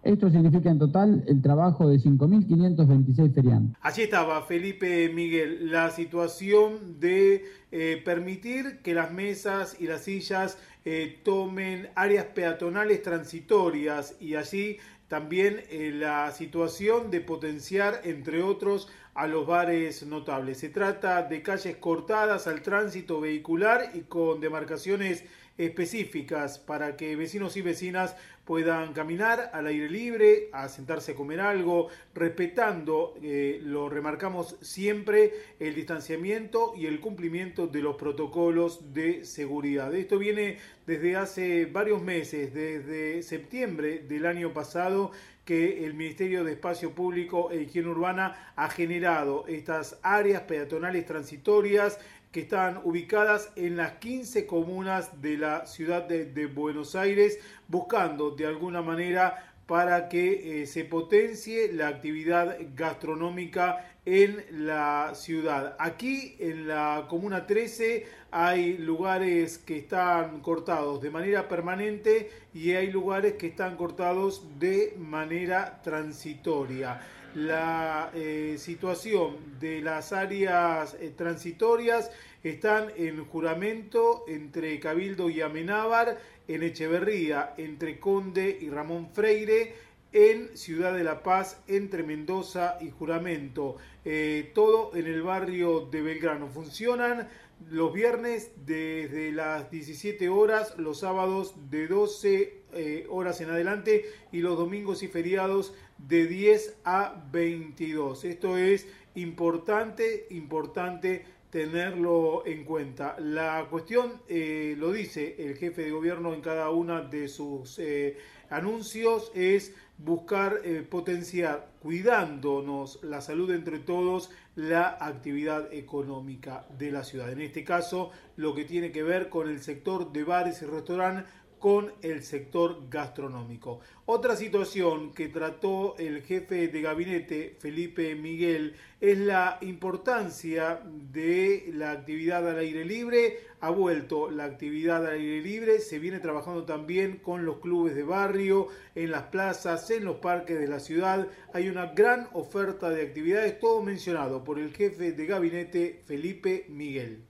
Esto 0.06 0.30
significa 0.30 0.70
en 0.70 0.78
total 0.78 1.24
el 1.28 1.42
trabajo 1.42 1.90
de 1.90 1.98
5.526 1.98 3.34
feriantes. 3.34 3.76
Allí 3.82 4.04
estaba 4.04 4.44
Felipe 4.44 5.10
Miguel, 5.10 5.72
la 5.72 5.90
situación 5.90 7.00
de 7.00 7.44
eh, 7.72 8.00
permitir 8.06 8.82
que 8.84 8.94
las 8.94 9.12
mesas 9.12 9.76
y 9.80 9.88
las 9.88 10.04
sillas 10.04 10.60
eh, 10.86 11.20
tomen 11.24 11.90
áreas 11.96 12.26
peatonales 12.26 13.02
transitorias 13.02 14.16
y 14.20 14.36
allí 14.36 14.78
también 15.08 15.64
eh, 15.72 15.92
la 15.92 16.32
situación 16.32 17.10
de 17.10 17.22
potenciar, 17.22 18.02
entre 18.04 18.44
otros, 18.44 18.88
a 19.16 19.26
los 19.26 19.48
bares 19.48 20.06
notables. 20.06 20.60
Se 20.60 20.70
trata 20.70 21.24
de 21.24 21.42
calles 21.42 21.78
cortadas 21.78 22.46
al 22.46 22.62
tránsito 22.62 23.22
vehicular 23.22 23.90
y 23.96 24.02
con 24.02 24.40
demarcaciones 24.40 25.24
específicas 25.58 26.60
para 26.60 26.98
que 26.98 27.16
vecinos 27.16 27.56
y 27.58 27.62
vecinas 27.62 28.16
puedan 28.46 28.94
caminar 28.94 29.50
al 29.54 29.68
aire 29.68 29.90
libre, 29.90 30.50
a 30.54 30.70
sentarse 30.70 31.14
a 31.14 31.16
comer 31.16 31.42
algo, 31.42 31.90
respetando, 32.14 33.16
eh, 33.22 33.60
lo 33.64 33.90
remarcamos 33.90 34.56
siempre, 34.62 35.34
el 35.60 35.74
distanciamiento 35.74 36.74
y 36.78 36.86
el 36.86 37.00
cumplimiento 37.00 37.68
de 37.68 37.82
los 37.82 37.96
protocolos 37.96 38.94
de 38.94 39.26
seguridad. 39.26 39.94
Esto 39.96 40.20
viene 40.20 40.60
desde 40.86 41.16
hace 41.16 41.66
varios 41.66 42.04
meses, 42.04 42.54
desde 42.54 43.24
septiembre 43.24 44.00
del 44.00 44.28
año 44.28 44.54
pasado, 44.54 45.12
que 45.44 45.86
el 45.86 45.94
Ministerio 45.94 46.44
de 46.44 46.54
Espacio 46.54 46.94
Público 46.94 47.52
e 47.52 47.62
Higiene 47.62 47.90
Urbana 47.90 48.54
ha 48.56 48.68
generado 48.68 49.46
estas 49.48 50.00
áreas 50.02 50.42
peatonales 50.42 51.06
transitorias 51.06 52.00
que 52.36 52.42
están 52.42 52.82
ubicadas 52.84 53.50
en 53.56 53.78
las 53.78 53.94
15 53.94 54.46
comunas 54.46 55.22
de 55.22 55.38
la 55.38 55.66
ciudad 55.66 56.04
de, 56.04 56.48
Buenos 56.48 56.94
Aires, 56.94 57.40
buscando 57.70 58.32
de 58.32 58.46
alguna 58.46 58.82
manera 58.82 59.54
para 59.66 60.10
que 60.10 60.64
eh, 60.64 60.68
se 60.68 60.84
potencie 60.84 61.72
la 61.72 61.88
actividad 61.88 62.58
gastronómica 62.76 63.90
en 64.06 64.44
la 64.52 65.14
ciudad. 65.16 65.78
Aquí 65.80 66.36
en 66.40 66.68
la 66.68 67.06
Comuna 67.08 67.48
13 67.48 68.06
hay 68.32 68.80
lugares 68.80 69.58
que 69.58 69.78
están 69.78 70.42
cortados 70.42 71.02
de 71.02 71.12
manera 71.12 71.48
permanente 71.48 72.30
y 72.54 72.72
hay 72.74 72.92
lugares 72.92 73.36
que 73.36 73.48
están 73.48 73.78
cortados 73.78 74.60
de 74.60 74.94
manera 75.00 75.82
transitoria 75.82 77.00
la 77.36 78.12
eh, 78.14 78.56
situación 78.58 79.36
de 79.60 79.82
las 79.82 80.14
áreas 80.14 80.96
eh, 81.00 81.12
transitorias 81.16 82.10
están 82.44 82.92
en 82.96 83.26
juramento 83.26 84.24
entre 84.28 84.80
Cabildo 84.80 85.30
y 85.30 85.42
Amenábar, 85.42 86.18
en 86.48 86.64
Echeverría, 86.64 87.54
entre 87.58 88.00
Conde 88.00 88.58
y 88.62 88.70
Ramón 88.70 89.10
Freire, 89.12 89.76
en 90.14 90.56
Ciudad 90.56 90.94
de 90.94 91.04
la 91.04 91.24
Paz, 91.24 91.62
entre 91.68 92.04
Mendoza 92.04 92.78
y 92.80 92.90
Juramento. 92.90 93.76
Eh, 94.06 94.52
todo 94.56 94.96
en 94.96 95.08
el 95.08 95.22
barrio 95.22 95.82
de 95.92 96.02
Belgrano. 96.02 96.48
Funcionan 96.48 97.28
los 97.70 97.94
viernes 97.94 98.52
desde 98.66 99.32
las 99.32 99.72
17 99.72 100.30
horas, 100.30 100.78
los 100.78 101.00
sábados 101.00 101.56
de 101.70 101.88
12 101.88 102.62
horas 103.10 103.40
en 103.40 103.50
adelante 103.50 104.06
y 104.32 104.40
los 104.40 104.58
domingos 104.58 105.02
y 105.02 105.08
feriados 105.08 105.74
de 105.98 106.28
10 106.28 106.78
a 106.84 107.26
22. 107.32 108.26
Esto 108.26 108.58
es 108.58 108.88
importante, 109.16 110.28
importante 110.30 111.26
tenerlo 111.56 112.46
en 112.46 112.66
cuenta. 112.66 113.16
La 113.18 113.68
cuestión 113.70 114.22
eh, 114.28 114.76
lo 114.78 114.92
dice 114.92 115.36
el 115.40 115.56
jefe 115.56 115.84
de 115.84 115.92
gobierno 115.92 116.34
en 116.34 116.42
cada 116.42 116.70
una 116.70 117.02
de 117.02 117.30
sus 117.30 117.80
eh, 117.80 118.18
anuncios, 118.50 119.32
es 119.34 119.74
buscar 119.98 120.60
eh, 120.66 120.82
potenciar, 120.82 121.72
cuidándonos 121.80 123.02
la 123.04 123.22
salud 123.22 123.52
entre 123.52 123.80
todos, 123.80 124.32
la 124.56 124.98
actividad 125.00 125.74
económica 125.74 126.66
de 126.78 126.92
la 126.92 127.04
ciudad. 127.04 127.32
En 127.32 127.42
este 127.42 127.64
caso, 127.64 128.12
lo 128.38 128.56
que 128.56 128.66
tiene 128.66 128.92
que 128.92 129.04
ver 129.04 129.30
con 129.30 129.50
el 129.50 129.62
sector 129.62 130.12
de 130.12 130.24
bares 130.24 130.62
y 130.62 130.66
restaurantes 130.66 131.26
con 131.60 131.94
el 132.02 132.24
sector 132.24 132.90
gastronómico. 132.90 133.80
Otra 134.06 134.36
situación 134.36 135.14
que 135.14 135.30
trató 135.30 135.96
el 135.98 136.22
jefe 136.22 136.68
de 136.68 136.82
gabinete, 136.82 137.56
Felipe 137.60 138.16
Miguel, 138.16 138.76
es 139.02 139.18
la 139.18 139.58
importancia 139.62 140.82
de 140.86 141.72
la 141.74 141.92
actividad 141.92 142.48
al 142.48 142.60
aire 142.60 142.86
libre. 142.86 143.40
Ha 143.62 143.70
vuelto 143.70 144.30
la 144.30 144.46
actividad 144.46 145.06
al 145.06 145.14
aire 145.14 145.42
libre, 145.42 145.80
se 145.80 146.00
viene 146.00 146.20
trabajando 146.20 146.66
también 146.66 147.18
con 147.18 147.46
los 147.46 147.58
clubes 147.58 147.96
de 147.96 148.04
barrio, 148.04 148.68
en 148.94 149.12
las 149.12 149.24
plazas, 149.24 149.90
en 149.90 150.06
los 150.06 150.18
parques 150.18 150.60
de 150.60 150.68
la 150.68 150.80
ciudad. 150.80 151.28
Hay 151.54 151.70
una 151.70 151.88
gran 151.88 152.28
oferta 152.34 152.90
de 152.90 153.02
actividades, 153.02 153.60
todo 153.60 153.82
mencionado 153.82 154.44
por 154.44 154.60
el 154.60 154.74
jefe 154.74 155.14
de 155.14 155.26
gabinete, 155.26 156.02
Felipe 156.06 156.66
Miguel. 156.70 157.26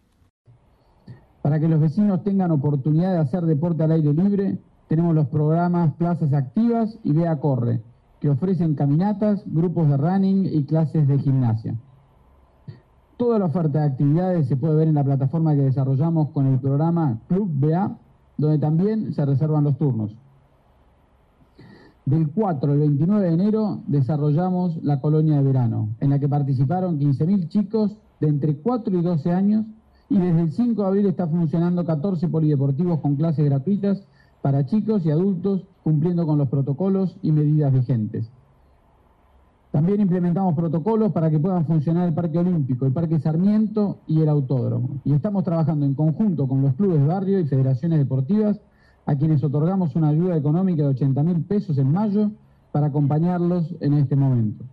Para 1.46 1.60
que 1.60 1.68
los 1.68 1.80
vecinos 1.80 2.24
tengan 2.24 2.50
oportunidad 2.50 3.12
de 3.12 3.20
hacer 3.20 3.46
deporte 3.46 3.84
al 3.84 3.92
aire 3.92 4.12
libre, 4.16 4.58
tenemos 4.88 5.14
los 5.14 5.28
programas 5.28 5.94
Plazas 5.94 6.34
Activas 6.34 6.98
y 7.04 7.12
Vea 7.12 7.40
Corre, 7.40 7.84
que 8.20 8.32
ofrecen 8.32 8.74
caminatas, 8.74 9.44
grupos 9.46 9.88
de 9.88 9.96
running 9.96 10.48
y 10.52 10.64
clases 10.64 11.08
de 11.08 11.20
gimnasia. 11.20 11.76
Toda 13.18 13.38
la 13.38 13.46
oferta 13.46 13.82
de 13.82 13.86
actividades 13.86 14.48
se 14.48 14.58
puede 14.58 14.74
ver 14.74 14.88
en 14.88 14.96
la 14.96 15.04
plataforma 15.04 15.54
que 15.54 15.62
desarrollamos 15.62 16.30
con 16.30 16.48
el 16.48 16.58
programa 16.58 17.20
Club 17.28 17.48
BA, 17.54 17.96
donde 18.40 18.58
también 18.58 19.14
se 19.14 19.24
reservan 19.24 19.66
los 19.66 19.78
turnos. 19.78 20.16
Del 22.08 22.32
4 22.32 22.72
al 22.72 22.80
29 22.80 23.24
de 23.24 23.34
enero 23.36 23.82
desarrollamos 23.86 24.84
la 24.84 25.00
colonia 25.00 25.38
de 25.38 25.44
verano, 25.44 25.90
en 26.00 26.10
la 26.10 26.18
que 26.18 26.28
participaron 26.28 27.00
15.000 27.00 27.50
chicos 27.50 27.96
de 28.20 28.30
entre 28.30 28.56
4 28.56 28.98
y 28.98 29.02
12 29.04 29.32
años 29.32 29.66
y 30.10 30.18
desde 30.18 30.42
el 30.42 30.52
5 30.52 30.82
de 30.82 30.88
abril 30.88 31.06
está 31.08 31.28
funcionando 31.28 31.84
14 31.84 32.28
polideportivos 32.28 33.00
con 33.00 33.16
clases 33.16 33.46
gratuitas 33.46 34.04
para 34.42 34.66
chicos 34.66 35.06
y 35.06 35.12
adultos 35.12 35.64
cumpliendo 35.84 36.26
con 36.26 36.38
los 36.38 36.50
protocolos 36.50 37.18
y 37.22 37.32
medidas 37.32 37.74
vigentes. 37.74 38.30
También 39.72 40.00
implementamos 40.00 40.56
protocolos 40.56 41.12
para 41.12 41.30
que 41.30 41.40
puedan 41.40 41.66
funcionar 41.66 42.08
el 42.08 42.14
Parque 42.14 42.38
Olímpico, 42.38 42.86
el 42.86 42.94
Parque 42.94 43.20
Sarmiento 43.20 43.98
y 44.08 44.22
el 44.22 44.30
Autódromo. 44.30 45.02
Y 45.04 45.14
estamos 45.14 45.44
trabajando 45.44 45.86
en 45.86 45.96
conjunto 45.96 46.48
con 46.48 46.62
los 46.62 46.76
clubes 46.76 47.02
de 47.02 47.08
barrio 47.08 47.40
y 47.40 47.46
federaciones 47.46 48.00
deportivas 48.00 48.62
a 49.06 49.16
quienes 49.16 49.44
otorgamos 49.44 49.96
una 49.96 50.10
ayuda 50.10 50.38
económica 50.38 50.84
de 50.84 50.90
80 50.90 51.24
mil 51.24 51.44
pesos 51.44 51.78
en 51.78 51.92
mayo 51.92 52.32
para 52.72 52.88
acompañarlos 52.88 53.76
en 53.82 53.94
este 53.94 54.16
momento. 54.16 54.64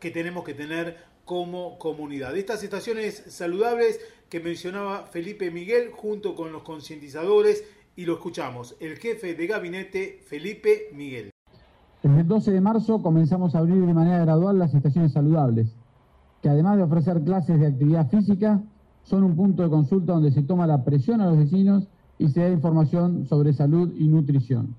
que 0.00 0.10
tenemos 0.10 0.44
que 0.44 0.54
tener 0.54 0.96
como 1.24 1.78
comunidad. 1.78 2.36
Estas 2.36 2.62
estaciones 2.62 3.22
saludables 3.28 4.00
que 4.28 4.40
mencionaba 4.40 5.06
Felipe 5.06 5.50
Miguel 5.50 5.90
junto 5.92 6.34
con 6.34 6.52
los 6.52 6.62
concientizadores 6.62 7.64
y 7.96 8.04
lo 8.04 8.14
escuchamos, 8.14 8.76
el 8.80 8.96
jefe 8.96 9.34
de 9.34 9.46
gabinete 9.46 10.20
Felipe 10.26 10.88
Miguel. 10.94 11.30
Desde 12.02 12.20
el 12.20 12.28
12 12.28 12.52
de 12.52 12.60
marzo 12.60 13.02
comenzamos 13.02 13.54
a 13.54 13.58
abrir 13.58 13.84
de 13.84 13.92
manera 13.92 14.20
gradual 14.20 14.58
las 14.58 14.72
estaciones 14.72 15.12
saludables, 15.12 15.66
que 16.40 16.48
además 16.48 16.76
de 16.76 16.84
ofrecer 16.84 17.20
clases 17.22 17.58
de 17.58 17.66
actividad 17.66 18.08
física, 18.08 18.62
son 19.02 19.24
un 19.24 19.34
punto 19.34 19.62
de 19.62 19.70
consulta 19.70 20.12
donde 20.12 20.30
se 20.30 20.42
toma 20.42 20.66
la 20.66 20.84
presión 20.84 21.20
a 21.20 21.26
los 21.26 21.38
vecinos 21.38 21.88
y 22.18 22.28
se 22.28 22.40
da 22.40 22.50
información 22.50 23.26
sobre 23.26 23.52
salud 23.52 23.92
y 23.96 24.06
nutrición. 24.06 24.76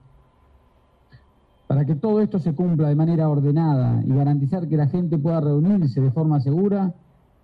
Para 1.70 1.86
que 1.86 1.94
todo 1.94 2.20
esto 2.20 2.40
se 2.40 2.56
cumpla 2.56 2.90
de 2.90 2.96
manera 2.96 3.30
ordenada 3.30 4.02
y 4.04 4.12
garantizar 4.12 4.68
que 4.68 4.76
la 4.76 4.88
gente 4.88 5.20
pueda 5.20 5.40
reunirse 5.40 6.02
de 6.02 6.10
forma 6.10 6.40
segura, 6.40 6.96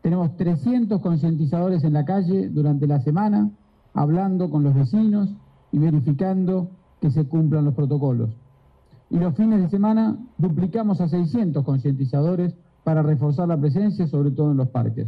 tenemos 0.01 0.35
300 0.35 0.99
concientizadores 0.99 1.83
en 1.83 1.93
la 1.93 2.05
calle 2.05 2.49
durante 2.49 2.87
la 2.87 2.99
semana, 3.01 3.51
hablando 3.93 4.49
con 4.49 4.63
los 4.63 4.73
vecinos 4.73 5.29
y 5.71 5.77
verificando 5.77 6.71
que 6.99 7.11
se 7.11 7.25
cumplan 7.25 7.65
los 7.65 7.75
protocolos. 7.75 8.31
Y 9.11 9.19
los 9.19 9.35
fines 9.35 9.61
de 9.61 9.69
semana 9.69 10.17
duplicamos 10.39 11.01
a 11.01 11.07
600 11.07 11.63
concientizadores 11.63 12.55
para 12.83 13.03
reforzar 13.03 13.47
la 13.47 13.57
presencia, 13.57 14.07
sobre 14.07 14.31
todo 14.31 14.49
en 14.49 14.57
los 14.57 14.69
parques. 14.69 15.07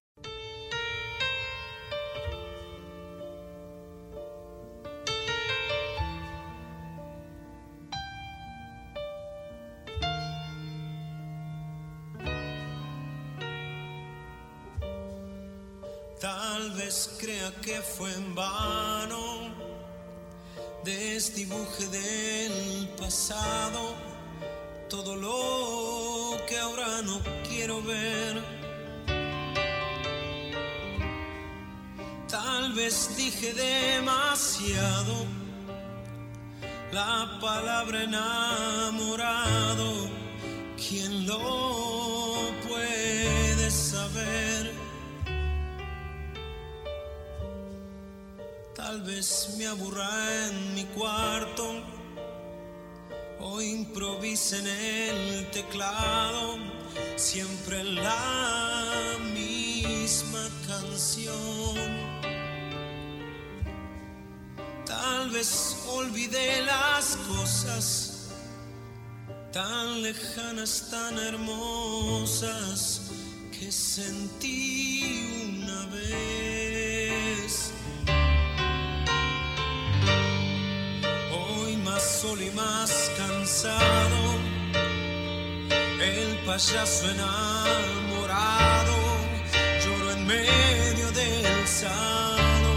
Desdibuje 21.40 21.88
del 21.88 22.90
pasado 23.00 23.96
todo 24.90 25.16
lo 25.16 26.38
que 26.46 26.60
ahora 26.60 27.02
no 27.04 27.22
quiero 27.48 27.82
ver. 27.82 28.44
Tal 32.28 32.74
vez 32.74 33.16
dije 33.16 33.54
demasiado 33.54 35.26
la 36.92 37.40
palabra 37.40 38.04
enamorado, 38.04 40.10
¿quién 40.76 41.26
lo 41.26 42.52
puede 42.68 43.72
saber? 43.72 44.49
Tal 48.90 49.02
vez 49.04 49.54
me 49.56 49.68
aburra 49.68 50.48
en 50.48 50.74
mi 50.74 50.84
cuarto 50.86 51.64
o 53.40 53.62
improvise 53.62 54.58
en 54.58 54.66
el 54.66 55.52
teclado, 55.52 56.58
siempre 57.16 57.84
la 57.84 59.16
misma 59.32 60.44
canción. 60.66 61.78
Tal 64.88 65.30
vez 65.30 65.78
olvidé 65.90 66.62
las 66.64 67.16
cosas 67.28 68.30
tan 69.54 70.02
lejanas, 70.02 70.88
tan 70.90 71.16
hermosas 71.20 73.02
que 73.52 73.72
sentí 73.72 75.52
una 75.60 75.86
vez. 75.94 76.39
Más 82.00 82.22
solo 82.22 82.42
y 82.42 82.52
más 82.52 83.12
cansado, 83.18 84.22
el 86.02 86.38
payaso 86.46 87.10
enamorado 87.10 88.96
lloro 89.84 90.12
en 90.12 90.26
medio 90.26 91.12
del 91.12 91.68
salón. 91.68 92.70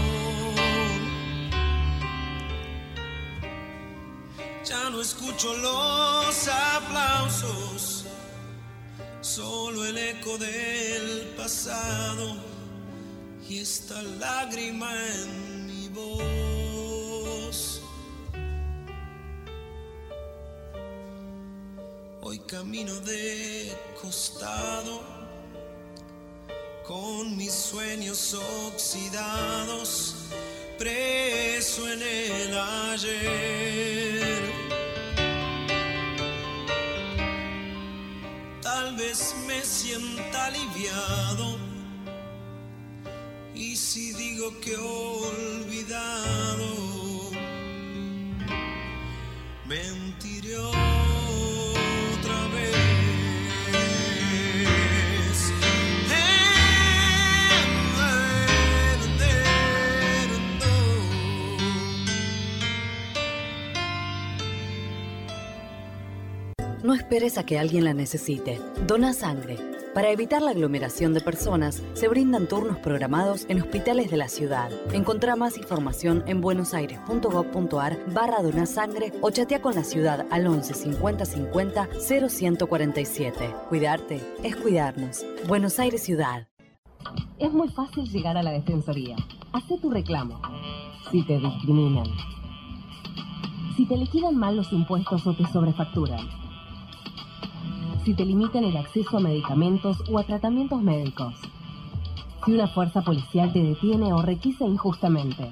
Ya 4.65 4.89
no 4.89 4.99
escucho 4.99 5.55
los 5.55 6.47
aplausos, 6.49 8.05
solo 9.21 9.85
el 9.85 9.97
eco 9.97 10.37
del 10.37 11.33
pasado 11.37 12.35
y 13.47 13.59
esta 13.59 14.01
lágrima 14.01 14.91
en 14.93 15.65
mi 15.67 15.87
voz. 15.87 16.62
Hoy 22.25 22.39
camino 22.39 23.01
de 23.01 23.75
costado 24.01 25.01
con 26.87 27.35
mis 27.35 27.51
sueños 27.51 28.33
oxidados, 28.33 30.15
preso 30.77 31.91
en 31.91 32.01
el 32.01 32.57
ayer. 32.93 34.41
Tal 38.61 38.95
vez 38.95 39.35
me 39.45 39.61
sienta 39.61 40.45
aliviado 40.45 41.57
y 43.53 43.75
si 43.75 44.13
digo 44.13 44.61
que 44.61 44.77
olvidado, 44.77 46.82
esperes 67.13 67.37
a 67.37 67.45
que 67.45 67.59
alguien 67.59 67.83
la 67.83 67.93
necesite. 67.93 68.59
Dona 68.87 69.13
sangre. 69.13 69.59
Para 69.93 70.09
evitar 70.09 70.41
la 70.41 70.49
aglomeración 70.49 71.13
de 71.13 71.21
personas, 71.21 71.83
se 71.93 72.07
brindan 72.07 72.47
turnos 72.47 72.79
programados 72.79 73.45
en 73.49 73.61
hospitales 73.61 74.09
de 74.09 74.17
la 74.17 74.29
ciudad. 74.29 74.71
Encontrá 74.93 75.35
más 75.35 75.59
información 75.59 76.23
en 76.25 76.41
buenosaires.gov.ar 76.41 77.99
barra 78.11 78.41
donasangre 78.41 79.13
o 79.21 79.29
chatea 79.29 79.61
con 79.61 79.75
la 79.75 79.83
ciudad 79.83 80.25
al 80.31 80.47
11 80.47 80.73
50 80.73 81.25
50 81.25 81.89
0147. 82.01 83.55
Cuidarte 83.69 84.19
es 84.41 84.55
cuidarnos. 84.55 85.23
Buenos 85.47 85.77
Aires 85.77 86.01
Ciudad. 86.01 86.47
Es 87.37 87.53
muy 87.53 87.69
fácil 87.69 88.09
llegar 88.09 88.37
a 88.37 88.41
la 88.41 88.53
Defensoría. 88.53 89.17
Hacé 89.51 89.77
tu 89.77 89.91
reclamo. 89.91 90.41
Si 91.11 91.23
te 91.27 91.37
discriminan. 91.37 92.07
Si 93.77 93.85
te 93.87 93.97
liquidan 93.97 94.35
mal 94.35 94.55
los 94.55 94.73
impuestos 94.73 95.27
o 95.27 95.35
te 95.35 95.45
sobrefacturan. 95.45 96.42
Si 98.03 98.13
te 98.13 98.25
limitan 98.25 98.65
el 98.65 98.75
acceso 98.75 99.15
a 99.15 99.21
medicamentos 99.21 100.03
o 100.11 100.19
a 100.19 100.23
tratamientos 100.23 100.81
médicos. 100.81 101.35
Si 102.45 102.51
una 102.51 102.67
fuerza 102.67 103.01
policial 103.01 103.53
te 103.53 103.63
detiene 103.63 104.11
o 104.11 104.21
requisa 104.21 104.65
injustamente. 104.65 105.51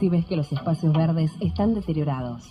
Si 0.00 0.08
ves 0.08 0.26
que 0.26 0.36
los 0.36 0.50
espacios 0.52 0.92
verdes 0.92 1.30
están 1.38 1.74
deteriorados. 1.74 2.42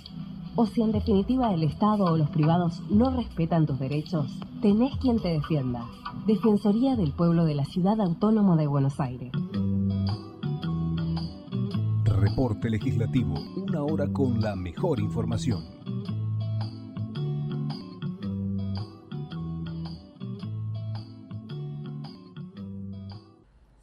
O 0.55 0.65
si 0.65 0.81
en 0.81 0.93
definitiva 0.93 1.53
el 1.53 1.63
Estado 1.63 2.05
o 2.05 2.15
los 2.15 2.29
privados 2.29 2.81
no 2.89 3.09
respetan 3.09 3.65
tus 3.65 3.77
derechos, 3.77 4.31
tenés 4.61 4.95
quien 4.97 5.19
te 5.19 5.29
defienda. 5.29 5.85
Defensoría 6.25 6.95
del 6.95 7.11
Pueblo 7.11 7.43
de 7.43 7.55
la 7.55 7.65
Ciudad 7.65 7.99
Autónoma 7.99 8.55
de 8.55 8.67
Buenos 8.67 9.01
Aires. 9.01 9.33
Reporte 12.05 12.69
legislativo, 12.69 13.33
una 13.57 13.83
hora 13.83 14.07
con 14.13 14.39
la 14.39 14.55
mejor 14.55 15.01
información. 15.01 15.82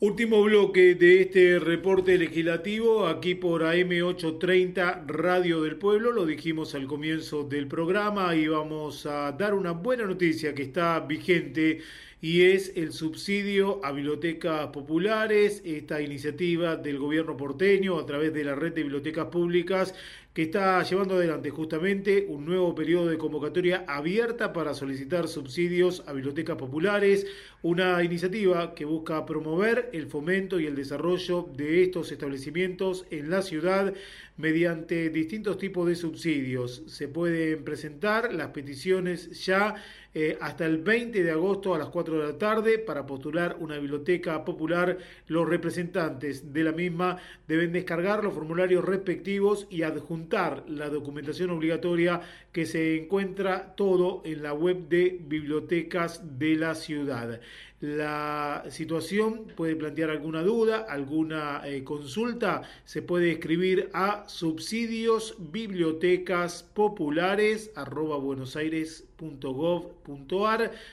Último 0.03 0.43
bloque 0.43 0.95
de 0.95 1.21
este 1.21 1.59
reporte 1.59 2.17
legislativo 2.17 3.07
aquí 3.07 3.35
por 3.35 3.61
AM830 3.61 5.05
Radio 5.07 5.61
del 5.61 5.77
Pueblo. 5.77 6.11
Lo 6.11 6.25
dijimos 6.25 6.75
al 6.75 6.87
comienzo 6.87 7.45
del 7.45 7.67
programa 7.67 8.35
y 8.35 8.49
vamos 8.49 9.05
a 9.05 9.31
dar 9.33 9.53
una 9.53 9.73
buena 9.73 10.07
noticia 10.07 10.55
que 10.55 10.63
está 10.63 11.01
vigente 11.01 11.83
y 12.23 12.43
es 12.43 12.73
el 12.77 12.93
subsidio 12.93 13.85
a 13.85 13.93
bibliotecas 13.93 14.69
populares, 14.69 15.61
esta 15.67 16.01
iniciativa 16.01 16.77
del 16.77 16.99
gobierno 16.99 17.37
porteño 17.37 17.99
a 17.99 18.07
través 18.07 18.33
de 18.33 18.45
la 18.45 18.55
red 18.55 18.73
de 18.73 18.83
bibliotecas 18.85 19.27
públicas 19.27 19.95
que 20.33 20.43
está 20.43 20.81
llevando 20.85 21.17
adelante 21.17 21.51
justamente 21.51 22.27
un 22.29 22.45
nuevo 22.45 22.73
periodo 22.75 23.09
de 23.09 23.19
convocatoria 23.19 23.85
abierta 23.89 24.53
para 24.53 24.75
solicitar 24.75 25.27
subsidios 25.27 26.05
a 26.07 26.13
bibliotecas 26.13 26.57
populares, 26.57 27.27
una 27.63 28.03
iniciativa 28.05 28.75
que 28.77 28.85
busca 28.85 29.27
promover 29.27 29.91
el 29.93 30.07
fomento 30.07 30.61
y 30.61 30.67
el 30.67 30.77
desarrollo 30.77 31.49
de 31.57 31.83
estos 31.83 32.13
establecimientos 32.13 33.07
en 33.11 33.29
la 33.29 33.43
ciudad 33.43 33.93
mediante 34.37 35.11
distintos 35.11 35.59
tipos 35.59 35.89
de 35.89 35.97
subsidios. 35.97 36.85
Se 36.87 37.09
pueden 37.09 37.65
presentar 37.65 38.33
las 38.33 38.49
peticiones 38.51 39.45
ya 39.45 39.75
eh, 40.13 40.37
hasta 40.41 40.67
el 40.67 40.79
20 40.79 41.23
de 41.23 41.31
agosto 41.31 41.75
a 41.75 41.79
las 41.79 41.89
4 41.89 42.19
de 42.19 42.33
la 42.33 42.39
tarde 42.39 42.79
para 42.79 43.07
postular 43.07 43.57
una 43.61 43.79
biblioteca 43.79 44.45
popular. 44.45 44.99
Los 45.29 45.49
representantes 45.49 46.53
de 46.53 46.65
la 46.65 46.73
misma 46.73 47.17
deben 47.47 47.73
descargar 47.73 48.25
los 48.25 48.35
formularios 48.35 48.85
respectivos 48.85 49.67
y 49.71 49.83
adjuntar 49.83 50.11
adjuntar 50.11 50.65
la 50.69 50.89
documentación 50.89 51.51
obligatoria 51.51 52.21
que 52.53 52.67
se 52.67 52.97
encuentra 52.97 53.75
todo 53.77 54.23
en 54.25 54.43
la 54.43 54.53
web 54.53 54.89
de 54.89 55.19
bibliotecas 55.21 56.39
de 56.39 56.57
la 56.57 56.75
ciudad. 56.75 57.41
La 57.81 58.65
situación 58.69 59.47
puede 59.57 59.75
plantear 59.75 60.11
alguna 60.11 60.43
duda, 60.43 60.85
alguna 60.87 61.63
eh, 61.65 61.83
consulta, 61.83 62.61
se 62.85 63.01
puede 63.01 63.33
escribir 63.33 63.89
a 63.95 64.29
subsidios 64.29 65.35
bibliotecas 65.39 66.63
populares 66.63 67.73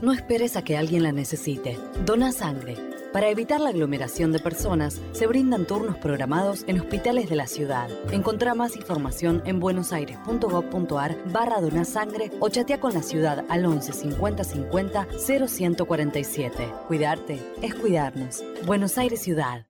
No 0.02 0.12
esperes 0.12 0.58
a 0.58 0.64
que 0.64 0.76
alguien 0.76 1.04
la 1.04 1.14
necesite. 1.14 1.78
Dona 2.06 2.34
sangre. 2.34 2.93
Para 3.14 3.30
evitar 3.30 3.62
la 3.62 3.70
aglomeración 3.70 4.32
de 4.32 4.40
personas, 4.40 5.00
se 5.12 5.28
brindan 5.28 5.68
turnos 5.68 5.98
programados 5.98 6.64
en 6.66 6.80
hospitales 6.80 7.30
de 7.30 7.36
la 7.36 7.46
ciudad. 7.46 7.88
Encontrá 8.12 8.56
más 8.56 8.76
información 8.76 9.44
en 9.46 9.60
buenosaires.gov.ar 9.60 11.32
barra 11.32 11.62
donasangre 11.62 12.32
o 12.40 12.50
chatea 12.50 12.80
con 12.80 12.96
la 12.96 13.04
ciudad 13.04 13.46
al 13.50 13.68
11 13.68 13.94
50 13.94 14.44
50 14.44 15.08
0147. 15.28 16.74
Cuidarte 16.88 17.40
es 17.62 17.76
cuidarnos. 17.76 18.44
Buenos 18.66 18.98
Aires 18.98 19.22
Ciudad. 19.22 19.68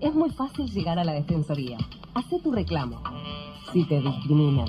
Es 0.00 0.14
muy 0.14 0.30
fácil 0.30 0.66
llegar 0.72 0.98
a 0.98 1.04
la 1.04 1.12
Defensoría. 1.12 1.76
Hacé 2.14 2.40
tu 2.42 2.52
reclamo. 2.52 3.02
Si 3.74 3.86
te 3.86 4.00
discriminan. 4.00 4.68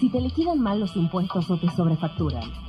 Si 0.00 0.10
te 0.10 0.20
liquidan 0.20 0.58
mal 0.58 0.80
los 0.80 0.96
impuestos 0.96 1.48
o 1.48 1.60
te 1.60 1.70
sobrefacturan 1.76 2.68